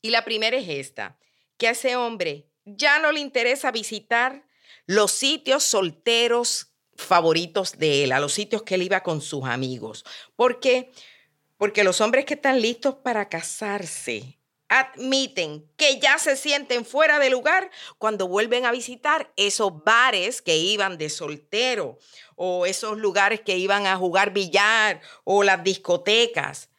Y 0.00 0.08
la 0.08 0.24
primera 0.24 0.56
es 0.56 0.66
esta, 0.66 1.18
que 1.58 1.68
a 1.68 1.72
ese 1.72 1.94
hombre 1.96 2.48
ya 2.64 3.00
no 3.00 3.12
le 3.12 3.20
interesa 3.20 3.70
visitar 3.70 4.46
los 4.86 5.10
sitios 5.10 5.62
solteros 5.62 6.70
favoritos 6.96 7.78
de 7.78 8.04
él, 8.04 8.12
a 8.12 8.20
los 8.20 8.32
sitios 8.32 8.62
que 8.62 8.76
él 8.76 8.82
iba 8.82 9.02
con 9.02 9.20
sus 9.20 9.44
amigos. 9.44 10.04
¿Por 10.36 10.60
qué? 10.60 10.92
Porque 11.56 11.84
los 11.84 12.00
hombres 12.00 12.24
que 12.24 12.34
están 12.34 12.60
listos 12.60 12.96
para 12.96 13.28
casarse 13.28 14.38
admiten 14.68 15.70
que 15.76 16.00
ya 16.00 16.18
se 16.18 16.36
sienten 16.36 16.84
fuera 16.84 17.18
de 17.18 17.30
lugar 17.30 17.70
cuando 17.98 18.28
vuelven 18.28 18.66
a 18.66 18.72
visitar 18.72 19.32
esos 19.36 19.84
bares 19.84 20.42
que 20.42 20.56
iban 20.56 20.98
de 20.98 21.10
soltero 21.10 21.98
o 22.34 22.66
esos 22.66 22.98
lugares 22.98 23.40
que 23.40 23.56
iban 23.56 23.86
a 23.86 23.96
jugar 23.96 24.32
billar 24.32 25.00
o 25.22 25.44
las 25.44 25.62
discotecas. 25.62 26.70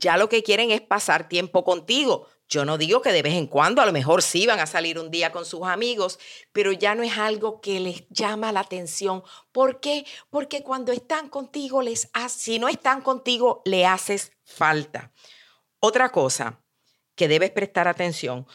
Ya 0.00 0.16
lo 0.16 0.30
que 0.30 0.42
quieren 0.42 0.70
es 0.70 0.80
pasar 0.80 1.28
tiempo 1.28 1.62
contigo. 1.62 2.26
Yo 2.48 2.64
no 2.64 2.78
digo 2.78 3.02
que 3.02 3.12
de 3.12 3.22
vez 3.22 3.34
en 3.34 3.46
cuando, 3.46 3.82
a 3.82 3.86
lo 3.86 3.92
mejor 3.92 4.22
sí 4.22 4.46
van 4.46 4.58
a 4.58 4.66
salir 4.66 4.98
un 4.98 5.10
día 5.10 5.30
con 5.30 5.44
sus 5.44 5.62
amigos, 5.64 6.18
pero 6.52 6.72
ya 6.72 6.94
no 6.94 7.02
es 7.02 7.18
algo 7.18 7.60
que 7.60 7.78
les 7.78 8.08
llama 8.08 8.50
la 8.50 8.60
atención. 8.60 9.22
¿Por 9.52 9.78
qué? 9.78 10.06
Porque 10.30 10.62
cuando 10.62 10.90
están 10.90 11.28
contigo, 11.28 11.82
les 11.82 12.10
si 12.28 12.58
no 12.58 12.68
están 12.68 13.02
contigo, 13.02 13.62
le 13.66 13.86
haces 13.86 14.32
falta. 14.42 15.12
Otra 15.80 16.10
cosa 16.10 16.64
que 17.14 17.28
debes 17.28 17.50
prestar 17.50 17.86
atención 17.86 18.46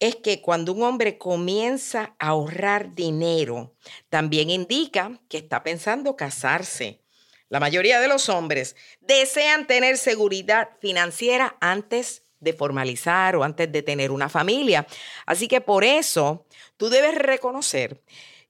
es 0.00 0.16
que 0.16 0.40
cuando 0.40 0.72
un 0.72 0.82
hombre 0.82 1.18
comienza 1.18 2.16
a 2.18 2.28
ahorrar 2.28 2.94
dinero, 2.94 3.76
también 4.08 4.50
indica 4.50 5.20
que 5.28 5.38
está 5.38 5.62
pensando 5.62 6.16
casarse. 6.16 7.05
La 7.48 7.60
mayoría 7.60 8.00
de 8.00 8.08
los 8.08 8.28
hombres 8.28 8.76
desean 9.00 9.66
tener 9.66 9.98
seguridad 9.98 10.70
financiera 10.80 11.56
antes 11.60 12.22
de 12.40 12.52
formalizar 12.52 13.36
o 13.36 13.44
antes 13.44 13.70
de 13.70 13.82
tener 13.82 14.10
una 14.10 14.28
familia. 14.28 14.86
Así 15.26 15.48
que 15.48 15.60
por 15.60 15.84
eso 15.84 16.46
tú 16.76 16.88
debes 16.88 17.14
reconocer 17.14 18.02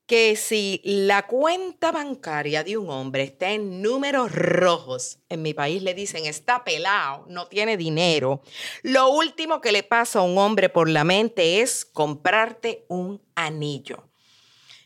que 0.07 0.37
si 0.37 0.81
la 0.85 1.27
cuenta 1.27 1.91
bancaria 1.91 2.63
de 2.63 2.79
un 2.79 2.89
hombre 2.91 3.25
está 3.25 3.51
en 3.51 3.83
números 3.83 4.33
rojos, 4.33 5.19
en 5.29 5.43
mi 5.43 5.53
país 5.53 5.83
le 5.83 5.95
dicen 5.95 6.27
está 6.27 6.63
pelado, 6.63 7.25
no 7.29 7.49
tiene 7.49 7.77
dinero, 7.77 8.41
lo 8.83 9.09
último 9.09 9.61
que 9.61 9.73
le 9.73 9.83
pasa 9.83 10.21
a 10.21 10.23
un 10.23 10.39
hombre 10.39 10.69
por 10.69 10.89
la 10.89 11.03
mente 11.03 11.61
es 11.61 11.85
comprarte 11.85 12.85
un 12.89 13.21
anillo. 13.35 14.09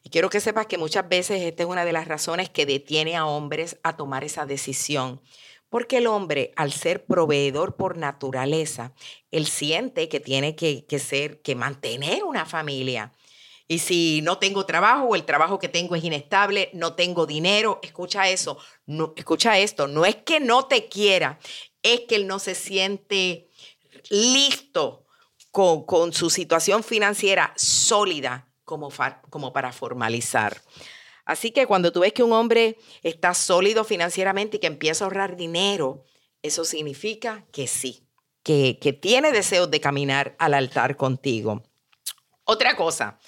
Y 0.03 0.11
quiero 0.11 0.31
que 0.31 0.41
sepas 0.41 0.67
que 0.67 0.79
muchas 0.79 1.09
veces 1.09 1.43
esta 1.43 1.63
es 1.63 1.69
una 1.69 1.85
de 1.85 1.93
las 1.93 2.09
razones 2.09 2.49
que 2.49 2.67
detiene 2.67 3.17
a 3.17 3.27
hombres 3.27 3.79
a 3.83 3.97
tomar 3.97 4.25
esa 4.25 4.47
decisión. 4.47 5.21
Porque 5.69 5.99
el 5.99 6.07
hombre, 6.07 6.53
al 6.57 6.73
ser 6.73 7.05
proveedor 7.05 7.77
por 7.77 7.97
naturaleza, 7.97 8.93
él 9.31 9.47
siente 9.47 10.09
que 10.09 10.19
tiene 10.19 10.57
que, 10.57 10.85
ser, 10.99 11.43
que 11.43 11.55
mantener 11.55 12.25
una 12.25 12.45
familia. 12.45 13.13
Y 13.69 13.79
si 13.79 14.21
no 14.23 14.39
tengo 14.39 14.67
trabajo 14.67 15.05
o 15.05 15.15
el 15.15 15.25
trabajo 15.25 15.61
que 15.61 15.69
tengo 15.69 15.95
es 15.95 16.03
inestable, 16.03 16.71
no 16.73 16.95
tengo 16.95 17.25
dinero, 17.25 17.79
escucha 17.85 18.29
eso, 18.29 18.59
no, 18.87 19.13
escucha 19.15 19.59
esto, 19.61 19.87
no 19.87 20.05
es 20.05 20.17
que 20.17 20.41
no 20.41 20.67
te 20.67 20.89
quiera, 20.89 21.39
es 21.85 22.01
que 22.09 22.17
él 22.17 22.27
no 22.27 22.41
se 22.41 22.57
siente 22.57 23.49
listo 24.09 25.07
con, 25.53 25.85
con 25.85 26.13
su 26.13 26.31
situación 26.31 26.83
financiera 26.83 27.53
sólida 27.57 28.50
como, 28.71 29.53
para 29.53 29.73
formalizar. 29.73 30.63
Así 31.25 31.51
que 31.51 31.67
cuando 31.67 31.93
tú 31.93 32.01
ves 32.01 32.13
que 32.13 32.23
un 32.23 32.33
hombre 32.33 32.79
está 33.03 33.35
sólido 33.35 33.85
financieramente 33.85 34.57
y 34.57 34.61
que 34.61 34.67
empieza 34.67 35.05
a 35.05 35.07
ahorrar 35.07 35.37
dinero, 35.37 36.05
eso 36.43 36.65
significa 36.65 37.45
que 37.53 37.67
sí, 37.67 38.07
que, 38.43 38.75
tiene 39.01 39.33
deseos 39.33 39.71
de 39.71 39.81
caminar 39.81 40.35
al 40.39 40.55
altar 40.55 40.97
contigo. 40.97 41.63
Otra 42.45 42.75
cosa 42.77 43.19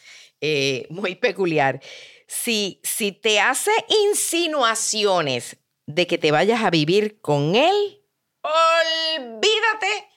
eh, 0.40 0.87
muy 0.88 1.14
peculiar, 1.16 1.81
si, 2.26 2.81
si 2.83 3.12
te 3.12 3.40
hace 3.40 3.72
insinuaciones 4.07 5.59
de 5.87 6.07
que 6.07 6.18
te 6.18 6.31
vayas 6.31 6.62
a 6.64 6.70
vivir 6.70 7.20
con 7.20 7.55
él, 7.55 8.02
olvídate 8.42 10.09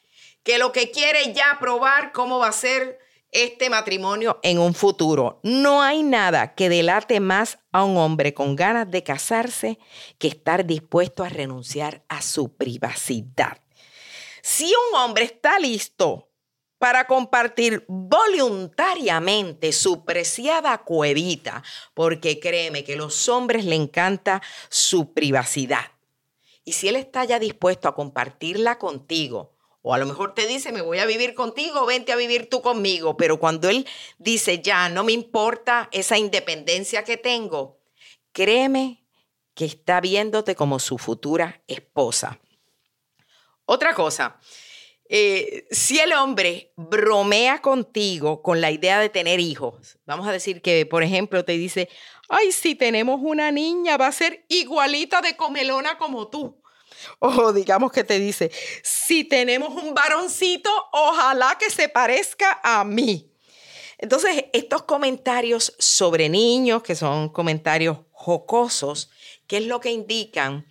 que 0.43 0.57
lo 0.59 0.71
que 0.71 0.91
quiere 0.91 1.33
ya 1.33 1.57
probar 1.59 2.11
cómo 2.11 2.39
va 2.39 2.49
a 2.49 2.53
ser 2.53 2.99
este 3.35 3.69
matrimonio 3.69 4.39
en 4.43 4.59
un 4.59 4.73
futuro. 4.73 5.41
No 5.43 5.81
hay 5.81 6.03
nada 6.03 6.55
que 6.55 6.69
delate 6.69 7.19
más 7.19 7.59
a 7.73 7.83
un 7.83 7.97
hombre 7.97 8.33
con 8.33 8.55
ganas 8.55 8.89
de 8.89 9.03
casarse 9.03 9.77
que 10.17 10.29
estar 10.29 10.65
dispuesto 10.65 11.21
a 11.21 11.29
renunciar 11.29 12.05
a 12.07 12.21
su 12.21 12.55
privacidad. 12.55 13.57
Si 14.41 14.65
un 14.65 14.99
hombre 14.99 15.25
está 15.25 15.59
listo 15.59 16.29
para 16.77 17.07
compartir 17.07 17.83
voluntariamente 17.89 19.73
su 19.73 20.05
preciada 20.05 20.77
cuevita, 20.77 21.61
porque 21.93 22.39
créeme 22.39 22.85
que 22.85 22.93
a 22.93 22.97
los 22.97 23.27
hombres 23.27 23.65
le 23.65 23.75
encanta 23.75 24.41
su 24.69 25.13
privacidad. 25.13 25.91
Y 26.63 26.71
si 26.71 26.87
él 26.87 26.95
está 26.95 27.25
ya 27.25 27.37
dispuesto 27.37 27.89
a 27.89 27.95
compartirla 27.95 28.79
contigo, 28.79 29.54
o 29.87 29.93
a 29.93 29.99
lo 29.99 30.07
mejor 30.07 30.33
te 30.33 30.47
dice, 30.47 30.71
me 30.71 30.81
voy 30.81 30.97
a 30.97 31.05
vivir 31.05 31.35
contigo, 31.35 31.85
vente 31.85 32.11
a 32.11 32.15
vivir 32.15 32.49
tú 32.49 32.63
conmigo. 32.63 33.17
Pero 33.17 33.37
cuando 33.37 33.69
él 33.69 33.85
dice, 34.17 34.59
ya, 34.59 34.89
no 34.89 35.03
me 35.03 35.11
importa 35.11 35.89
esa 35.91 36.17
independencia 36.17 37.03
que 37.03 37.17
tengo, 37.17 37.77
créeme 38.31 39.05
que 39.53 39.65
está 39.65 40.01
viéndote 40.01 40.55
como 40.55 40.79
su 40.79 40.97
futura 40.97 41.61
esposa. 41.67 42.39
Otra 43.65 43.93
cosa, 43.93 44.39
eh, 45.07 45.67
si 45.69 45.99
el 45.99 46.13
hombre 46.13 46.73
bromea 46.75 47.61
contigo 47.61 48.41
con 48.41 48.61
la 48.61 48.71
idea 48.71 48.99
de 48.99 49.09
tener 49.09 49.39
hijos, 49.39 49.99
vamos 50.07 50.27
a 50.27 50.31
decir 50.31 50.63
que, 50.63 50.87
por 50.87 51.03
ejemplo, 51.03 51.45
te 51.45 51.59
dice, 51.59 51.89
ay, 52.27 52.51
si 52.51 52.73
tenemos 52.73 53.19
una 53.21 53.51
niña, 53.51 53.97
va 53.97 54.07
a 54.07 54.11
ser 54.11 54.45
igualita 54.49 55.21
de 55.21 55.37
comelona 55.37 55.99
como 55.99 56.27
tú. 56.27 56.59
O 57.19 57.53
digamos 57.53 57.91
que 57.91 58.03
te 58.03 58.19
dice, 58.19 58.51
si 58.83 59.23
tenemos 59.23 59.69
un 59.69 59.93
varoncito, 59.93 60.69
ojalá 60.91 61.57
que 61.59 61.69
se 61.69 61.89
parezca 61.89 62.59
a 62.63 62.83
mí. 62.83 63.31
Entonces, 63.97 64.45
estos 64.53 64.83
comentarios 64.83 65.73
sobre 65.79 66.29
niños, 66.29 66.83
que 66.83 66.95
son 66.95 67.29
comentarios 67.29 67.99
jocosos, 68.11 69.09
¿qué 69.47 69.57
es 69.57 69.65
lo 69.65 69.79
que 69.79 69.91
indican? 69.91 70.67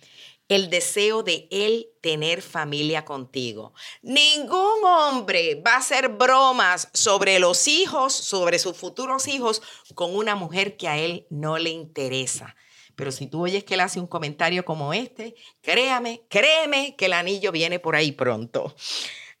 El 0.47 0.69
deseo 0.69 1.23
de 1.23 1.47
él 1.49 1.87
tener 2.01 2.43
familia 2.43 3.03
contigo. 3.03 3.73
Ningún 4.03 4.83
hombre 4.83 5.55
va 5.55 5.73
a 5.73 5.77
hacer 5.77 6.09
bromas 6.09 6.87
sobre 6.93 7.39
los 7.39 7.67
hijos, 7.67 8.13
sobre 8.13 8.59
sus 8.59 8.77
futuros 8.77 9.27
hijos, 9.27 9.63
con 9.95 10.15
una 10.15 10.35
mujer 10.35 10.77
que 10.77 10.87
a 10.87 10.97
él 10.97 11.25
no 11.31 11.57
le 11.57 11.71
interesa. 11.71 12.55
Pero 12.95 13.11
si 13.11 13.27
tú 13.27 13.43
oyes 13.43 13.63
que 13.63 13.73
él 13.75 13.81
hace 13.81 13.99
un 13.99 14.07
comentario 14.07 14.65
como 14.65 14.93
este, 14.93 15.35
créame, 15.61 16.23
créeme 16.29 16.95
que 16.95 17.05
el 17.05 17.13
anillo 17.13 17.51
viene 17.51 17.79
por 17.79 17.95
ahí 17.95 18.11
pronto. 18.11 18.75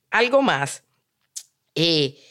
Algo 0.09 0.41
más. 0.41 0.83
Eh, 1.75 2.21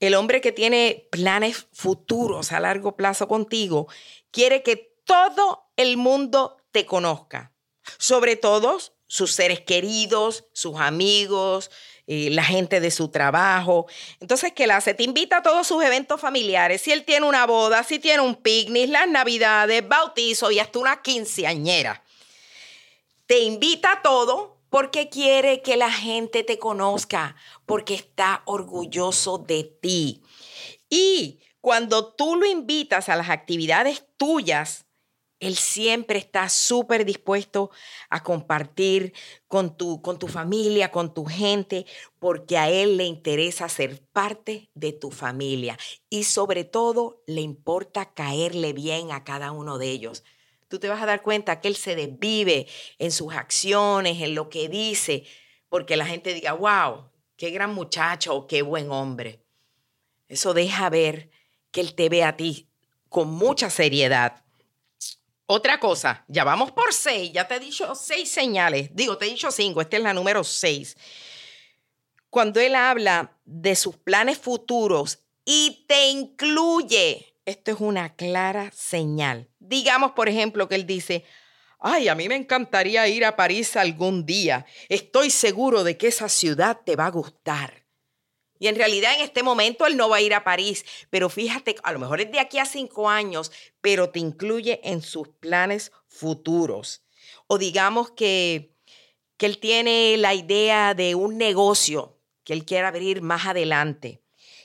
el 0.00 0.14
hombre 0.14 0.40
que 0.40 0.52
tiene 0.52 1.08
planes 1.10 1.66
futuros 1.72 2.52
a 2.52 2.60
largo 2.60 2.96
plazo 2.96 3.26
contigo 3.26 3.88
quiere 4.30 4.62
que 4.62 4.94
todo 5.04 5.70
el 5.76 5.96
mundo 5.96 6.58
te 6.70 6.86
conozca, 6.86 7.52
sobre 7.98 8.36
todo 8.36 8.78
sus 9.06 9.32
seres 9.32 9.60
queridos, 9.60 10.44
sus 10.52 10.78
amigos, 10.78 11.70
eh, 12.10 12.30
la 12.30 12.42
gente 12.42 12.80
de 12.80 12.90
su 12.90 13.08
trabajo. 13.08 13.86
Entonces, 14.18 14.54
¿qué 14.54 14.66
le 14.66 14.72
hace? 14.72 14.94
Te 14.94 15.02
invita 15.02 15.36
a 15.36 15.42
todos 15.42 15.66
sus 15.66 15.84
eventos 15.84 16.18
familiares. 16.18 16.80
Si 16.80 16.90
él 16.90 17.04
tiene 17.04 17.26
una 17.26 17.46
boda, 17.46 17.84
si 17.84 17.98
tiene 17.98 18.22
un 18.22 18.34
picnic, 18.36 18.88
las 18.88 19.06
navidades, 19.06 19.86
bautizo 19.86 20.50
y 20.50 20.58
hasta 20.58 20.78
una 20.78 21.02
quinceañera. 21.02 22.02
Te 23.26 23.40
invita 23.40 23.92
a 23.92 24.00
todo 24.00 24.56
porque 24.70 25.10
quiere 25.10 25.60
que 25.60 25.76
la 25.76 25.92
gente 25.92 26.44
te 26.44 26.58
conozca, 26.58 27.36
porque 27.66 27.92
está 27.92 28.40
orgulloso 28.46 29.36
de 29.36 29.64
ti. 29.64 30.22
Y 30.88 31.40
cuando 31.60 32.14
tú 32.14 32.36
lo 32.36 32.46
invitas 32.46 33.10
a 33.10 33.16
las 33.16 33.28
actividades 33.28 34.02
tuyas, 34.16 34.86
él 35.40 35.56
siempre 35.56 36.18
está 36.18 36.48
súper 36.48 37.04
dispuesto 37.04 37.70
a 38.10 38.22
compartir 38.22 39.12
con 39.46 39.76
tu, 39.76 40.02
con 40.02 40.18
tu 40.18 40.26
familia, 40.26 40.90
con 40.90 41.14
tu 41.14 41.24
gente, 41.26 41.86
porque 42.18 42.58
a 42.58 42.68
Él 42.68 42.96
le 42.96 43.04
interesa 43.04 43.68
ser 43.68 44.02
parte 44.12 44.70
de 44.74 44.92
tu 44.92 45.10
familia 45.12 45.78
y 46.10 46.24
sobre 46.24 46.64
todo 46.64 47.22
le 47.26 47.40
importa 47.40 48.12
caerle 48.12 48.72
bien 48.72 49.12
a 49.12 49.22
cada 49.22 49.52
uno 49.52 49.78
de 49.78 49.90
ellos. 49.90 50.24
Tú 50.66 50.78
te 50.80 50.88
vas 50.88 51.00
a 51.00 51.06
dar 51.06 51.22
cuenta 51.22 51.60
que 51.60 51.68
Él 51.68 51.76
se 51.76 51.94
desvive 51.94 52.66
en 52.98 53.12
sus 53.12 53.32
acciones, 53.32 54.20
en 54.20 54.34
lo 54.34 54.48
que 54.48 54.68
dice, 54.68 55.24
porque 55.68 55.96
la 55.96 56.06
gente 56.06 56.34
diga, 56.34 56.52
wow, 56.54 57.10
qué 57.36 57.50
gran 57.50 57.72
muchacho 57.72 58.46
qué 58.46 58.62
buen 58.62 58.90
hombre. 58.90 59.44
Eso 60.28 60.52
deja 60.52 60.90
ver 60.90 61.30
que 61.70 61.80
él 61.80 61.94
te 61.94 62.10
ve 62.10 62.24
a 62.24 62.36
ti 62.36 62.68
con 63.08 63.30
mucha 63.30 63.70
seriedad. 63.70 64.44
Otra 65.50 65.80
cosa, 65.80 66.26
ya 66.28 66.44
vamos 66.44 66.72
por 66.72 66.92
seis, 66.92 67.32
ya 67.32 67.48
te 67.48 67.54
he 67.54 67.58
dicho 67.58 67.94
seis 67.94 68.30
señales, 68.30 68.90
digo, 68.92 69.16
te 69.16 69.24
he 69.24 69.30
dicho 69.30 69.50
cinco, 69.50 69.80
esta 69.80 69.96
es 69.96 70.02
la 70.02 70.12
número 70.12 70.44
seis. 70.44 70.94
Cuando 72.28 72.60
él 72.60 72.74
habla 72.74 73.32
de 73.46 73.74
sus 73.74 73.96
planes 73.96 74.36
futuros 74.36 75.20
y 75.46 75.86
te 75.88 76.10
incluye, 76.10 77.34
esto 77.46 77.70
es 77.70 77.80
una 77.80 78.14
clara 78.14 78.70
señal. 78.72 79.48
Digamos, 79.58 80.12
por 80.12 80.28
ejemplo, 80.28 80.68
que 80.68 80.74
él 80.74 80.86
dice, 80.86 81.24
ay, 81.80 82.08
a 82.08 82.14
mí 82.14 82.28
me 82.28 82.36
encantaría 82.36 83.08
ir 83.08 83.24
a 83.24 83.34
París 83.34 83.74
algún 83.74 84.26
día, 84.26 84.66
estoy 84.90 85.30
seguro 85.30 85.82
de 85.82 85.96
que 85.96 86.08
esa 86.08 86.28
ciudad 86.28 86.78
te 86.84 86.94
va 86.94 87.06
a 87.06 87.10
gustar. 87.10 87.77
Y 88.58 88.66
en 88.66 88.76
realidad 88.76 89.14
en 89.14 89.22
este 89.22 89.42
momento 89.42 89.86
él 89.86 89.96
no 89.96 90.08
va 90.08 90.16
a 90.16 90.20
ir 90.20 90.34
a 90.34 90.44
París, 90.44 90.84
pero 91.10 91.28
fíjate, 91.28 91.76
a 91.82 91.92
lo 91.92 91.98
mejor 91.98 92.20
es 92.20 92.30
de 92.32 92.40
aquí 92.40 92.58
a 92.58 92.64
cinco 92.64 93.08
años, 93.08 93.52
pero 93.80 94.10
te 94.10 94.18
incluye 94.18 94.80
en 94.82 95.02
sus 95.02 95.28
planes 95.28 95.92
futuros. 96.08 97.02
O 97.46 97.58
digamos 97.58 98.10
que, 98.10 98.74
que 99.36 99.46
él 99.46 99.58
tiene 99.58 100.16
la 100.18 100.34
idea 100.34 100.94
de 100.94 101.14
un 101.14 101.38
negocio 101.38 102.18
que 102.44 102.52
él 102.52 102.64
quiere 102.64 102.86
abrir 102.86 103.22
más 103.22 103.46
adelante. 103.46 104.22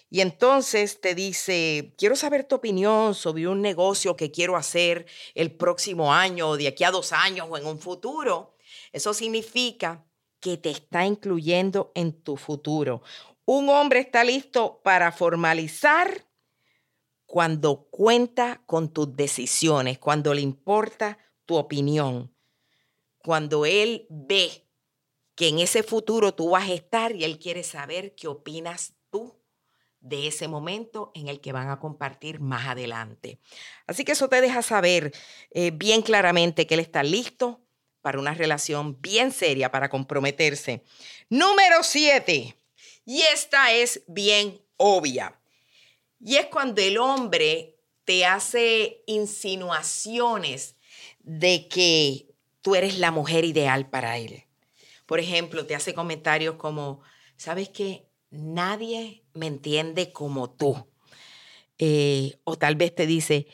Y 0.10 0.21
entonces 0.21 1.01
te 1.01 1.15
dice, 1.15 1.95
quiero 1.97 2.15
saber 2.15 2.43
tu 2.43 2.53
opinión 2.53 3.15
sobre 3.15 3.47
un 3.47 3.63
negocio 3.63 4.15
que 4.15 4.29
quiero 4.29 4.56
hacer 4.56 5.08
el 5.34 5.51
próximo 5.51 6.13
año, 6.13 6.49
o 6.49 6.58
de 6.58 6.67
aquí 6.67 6.84
a 6.84 6.91
dos 6.91 7.12
años 7.12 7.47
o 7.49 7.58
en 7.58 7.65
un 7.65 7.79
futuro. 7.79 8.56
Eso 8.91 9.13
significa 9.15 10.06
que 10.39 10.58
te 10.58 10.69
está 10.69 11.06
incluyendo 11.06 11.91
en 11.95 12.12
tu 12.13 12.38
futuro. 12.38 13.01
Un 13.45 13.67
hombre 13.69 13.99
está 13.99 14.23
listo 14.23 14.82
para 14.84 15.12
formalizar 15.12 16.25
cuando 17.25 17.88
cuenta 17.89 18.62
con 18.65 18.93
tus 18.93 19.15
decisiones, 19.15 19.99
cuando 19.99 20.34
le 20.34 20.41
importa 20.41 21.17
tu 21.45 21.56
opinión, 21.56 22.34
cuando 23.17 23.65
él 23.65 24.08
ve 24.10 24.67
que 25.36 25.49
en 25.49 25.60
ese 25.60 25.84
futuro 25.84 26.34
tú 26.34 26.51
vas 26.51 26.69
a 26.69 26.73
estar 26.73 27.15
y 27.15 27.23
él 27.25 27.38
quiere 27.38 27.63
saber 27.63 28.15
qué 28.15 28.27
opinas 28.27 28.93
tú 29.10 29.41
de 29.99 30.27
ese 30.27 30.47
momento 30.47 31.12
en 31.15 31.27
el 31.27 31.41
que 31.41 31.51
van 31.51 31.69
a 31.69 31.79
compartir 31.79 32.39
más 32.39 32.67
adelante. 32.67 33.39
Así 33.88 34.06
que 34.06 34.13
eso 34.13 34.29
te 34.29 34.39
deja 34.39 34.62
saber 34.62 35.12
eh, 35.51 35.71
bien 35.71 36.01
claramente 36.01 36.67
que 36.67 36.75
él 36.75 36.82
está 36.82 37.03
listo 37.03 37.62
para 38.01 38.19
una 38.19 38.34
relación 38.34 39.01
bien 39.01 39.32
seria, 39.32 39.71
para 39.71 39.89
comprometerse. 39.89 40.84
Número 41.29 41.84
siete 41.84 42.62
y 43.05 43.21
esta 43.33 43.71
es 43.71 44.03
bien 44.07 44.61
obvia. 44.77 45.39
Y 46.19 46.35
es 46.37 46.45
cuando 46.47 46.81
el 46.81 46.97
hombre 46.97 47.77
te 48.05 48.25
hace 48.25 49.03
insinuaciones 49.07 50.75
de 51.19 51.67
que 51.67 52.33
tú 52.61 52.75
eres 52.75 52.97
la 52.97 53.11
mujer 53.11 53.45
ideal 53.45 53.89
para 53.89 54.17
él. 54.17 54.43
Por 55.05 55.19
ejemplo, 55.19 55.65
te 55.65 55.75
hace 55.75 55.93
comentarios 55.93 56.55
como, 56.55 57.01
¿sabes 57.35 57.69
qué? 57.69 58.07
Nadie 58.29 59.23
me 59.33 59.47
entiende 59.47 60.11
como 60.11 60.49
tú. 60.49 60.87
Eh, 61.77 62.37
o 62.43 62.57
tal 62.57 62.75
vez 62.75 62.95
te 62.95 63.05
dice, 63.05 63.47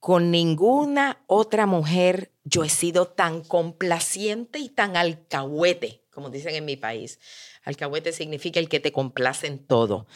con 0.00 0.30
ninguna 0.30 1.22
otra 1.26 1.66
mujer 1.66 2.32
yo 2.44 2.64
he 2.64 2.68
sido 2.68 3.08
tan 3.08 3.42
complaciente 3.42 4.58
y 4.58 4.68
tan 4.68 4.96
alcahuete, 4.96 6.02
como 6.18 6.30
dicen 6.30 6.56
en 6.56 6.64
mi 6.64 6.74
país. 6.74 7.20
Alcahuete 7.62 8.10
significa 8.10 8.58
el 8.58 8.68
que 8.68 8.80
te 8.80 8.90
complace 8.90 9.46
en 9.46 9.64
todo. 9.64 10.08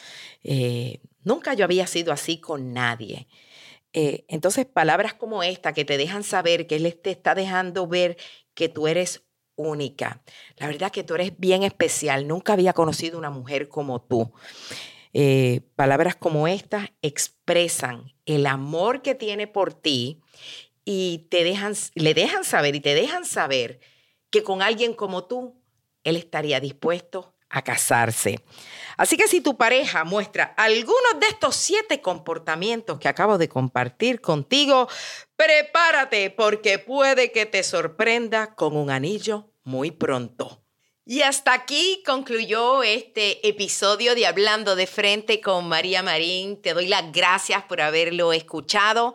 Eh, 0.43 0.99
nunca 1.23 1.53
yo 1.53 1.63
había 1.63 1.87
sido 1.87 2.11
así 2.11 2.41
con 2.41 2.73
nadie. 2.73 3.29
Eh, 3.93 4.25
entonces, 4.27 4.65
palabras 4.65 5.13
como 5.13 5.43
esta 5.43 5.71
que 5.71 5.85
te 5.85 5.97
dejan 5.97 6.23
saber 6.23 6.67
que 6.67 6.75
Él 6.75 6.93
te 7.01 7.11
está 7.11 7.35
dejando 7.35 7.87
ver 7.87 8.17
que 8.53 8.67
tú 8.67 8.89
eres 8.89 9.23
única. 9.55 10.21
La 10.57 10.67
verdad 10.67 10.91
que 10.91 11.05
tú 11.05 11.15
eres 11.15 11.39
bien 11.39 11.63
especial. 11.63 12.27
Nunca 12.27 12.51
había 12.51 12.73
conocido 12.73 13.17
una 13.17 13.29
mujer 13.29 13.69
como 13.69 14.01
tú. 14.01 14.33
Eh, 15.13 15.61
palabras 15.77 16.17
como 16.17 16.49
estas 16.49 16.89
expresan 17.01 18.11
el 18.25 18.45
amor 18.45 19.01
que 19.01 19.15
tiene 19.15 19.47
por 19.47 19.73
ti 19.73 20.21
y 20.83 21.27
te 21.29 21.45
dejan, 21.45 21.75
le 21.95 22.13
dejan 22.13 22.43
saber 22.43 22.75
y 22.75 22.81
te 22.81 22.93
dejan 22.93 23.23
saber 23.23 23.79
que 24.33 24.41
con 24.41 24.63
alguien 24.63 24.95
como 24.95 25.25
tú, 25.25 25.62
él 26.03 26.15
estaría 26.15 26.59
dispuesto 26.59 27.33
a 27.49 27.61
casarse. 27.61 28.39
Así 28.97 29.15
que 29.15 29.27
si 29.27 29.39
tu 29.39 29.57
pareja 29.57 30.03
muestra 30.03 30.55
algunos 30.57 31.19
de 31.19 31.27
estos 31.27 31.55
siete 31.55 32.01
comportamientos 32.01 32.99
que 32.99 33.07
acabo 33.07 33.37
de 33.37 33.47
compartir 33.47 34.21
contigo, 34.21 34.87
prepárate 35.35 36.31
porque 36.31 36.79
puede 36.79 37.31
que 37.31 37.45
te 37.45 37.63
sorprenda 37.63 38.55
con 38.55 38.75
un 38.75 38.89
anillo 38.89 39.51
muy 39.63 39.91
pronto. 39.91 40.63
Y 41.05 41.21
hasta 41.21 41.53
aquí 41.53 42.01
concluyó 42.05 42.81
este 42.81 43.45
episodio 43.47 44.15
de 44.15 44.25
Hablando 44.25 44.75
de 44.75 44.87
Frente 44.87 45.41
con 45.41 45.67
María 45.67 46.01
Marín. 46.01 46.61
Te 46.61 46.73
doy 46.73 46.87
las 46.87 47.11
gracias 47.11 47.63
por 47.63 47.81
haberlo 47.81 48.31
escuchado. 48.31 49.13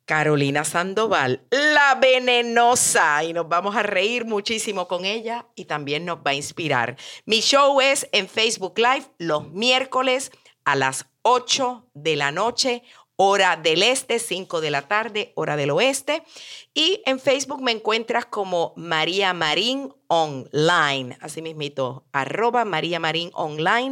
Carolina 0.07 0.65
Sandoval, 0.65 1.43
la 1.51 1.97
venenosa, 1.97 3.25
y 3.25 3.33
nos 3.33 3.49
vamos 3.49 3.75
a 3.75 3.83
reír 3.83 4.25
muchísimo 4.25 4.87
con 4.87 5.05
ella 5.05 5.47
y 5.57 5.65
también 5.65 6.05
nos 6.05 6.19
va 6.19 6.31
a 6.31 6.35
inspirar. 6.35 6.97
Mi 7.25 7.41
show 7.41 7.81
es 7.81 8.09
en 8.13 8.29
Facebook 8.29 8.79
Live 8.79 9.07
los 9.19 9.51
miércoles 9.51 10.31
a 10.65 10.77
las 10.77 11.07
8 11.23 11.91
de 11.95 12.15
la 12.15 12.31
noche, 12.31 12.85
hora 13.17 13.57
del 13.57 13.83
este, 13.83 14.19
5 14.19 14.61
de 14.61 14.71
la 14.71 14.83
tarde, 14.83 15.33
hora 15.35 15.57
del 15.57 15.71
oeste. 15.71 16.23
Y 16.75 17.03
en 17.07 17.19
Facebook 17.19 17.63
me 17.63 17.73
encuentras 17.73 18.27
como 18.27 18.75
María 18.77 19.33
Marín 19.33 19.93
Online, 20.09 21.17
así 21.21 21.43
mismito, 21.43 22.05
arroba 22.13 22.65
María 22.65 23.01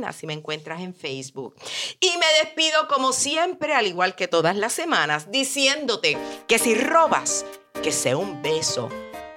así 0.07 0.27
me 0.27 0.35
encuentras 0.35 0.81
en 0.81 0.95
Facebook. 0.95 1.57
Y 1.99 2.11
me 2.19 2.27
despido 2.45 2.87
como 2.89 3.13
siempre, 3.13 3.75
al 3.75 3.87
igual 3.87 4.15
que 4.15 4.29
todas 4.29 4.57
las 4.57 4.73
semanas, 4.73 5.31
diciéndote 5.31 6.17
que 6.47 6.59
si 6.59 6.75
robas, 6.75 7.45
que 7.83 7.91
sea 7.91 8.17
un 8.17 8.43
beso. 8.43 8.91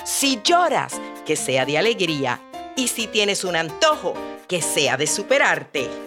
Si 0.03 0.39
lloras, 0.43 1.01
que 1.25 1.35
sea 1.35 1.65
de 1.65 1.77
alegría. 1.77 2.41
Y 2.75 2.89
si 2.89 3.07
tienes 3.07 3.43
un 3.43 3.55
antojo, 3.55 4.13
que 4.47 4.61
sea 4.61 4.97
de 4.97 5.07
superarte. 5.07 6.06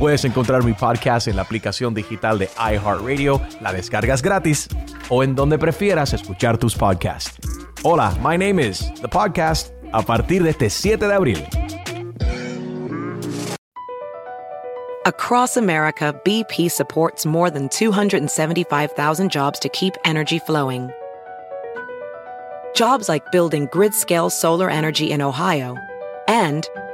Puedes 0.00 0.24
encontrar 0.24 0.64
mi 0.64 0.72
podcast 0.72 1.28
en 1.28 1.36
la 1.36 1.42
aplicación 1.42 1.92
digital 1.92 2.38
de 2.38 2.48
iHeartRadio, 2.56 3.38
la 3.60 3.70
descargas 3.70 4.22
gratis 4.22 4.66
o 5.10 5.22
en 5.22 5.34
donde 5.34 5.58
prefieras 5.58 6.14
escuchar 6.14 6.56
tus 6.56 6.74
podcasts. 6.74 7.38
Hola, 7.82 8.16
my 8.22 8.38
name 8.38 8.66
is 8.66 8.90
The 9.02 9.08
Podcast 9.08 9.74
a 9.92 10.00
partir 10.00 10.42
de 10.42 10.50
este 10.52 10.70
7 10.70 11.06
de 11.06 11.12
abril. 11.12 11.46
Across 15.04 15.58
America, 15.58 16.18
BP 16.24 16.70
supports 16.70 17.26
more 17.26 17.50
than 17.50 17.68
275,000 17.68 19.30
jobs 19.30 19.58
to 19.58 19.68
keep 19.68 19.92
energy 20.06 20.38
flowing. 20.38 20.88
Jobs 22.74 23.10
like 23.10 23.30
building 23.32 23.68
grid 23.70 23.92
scale 23.92 24.30
solar 24.30 24.70
energy 24.70 25.10
in 25.10 25.20
Ohio 25.20 25.76
and 26.26 26.66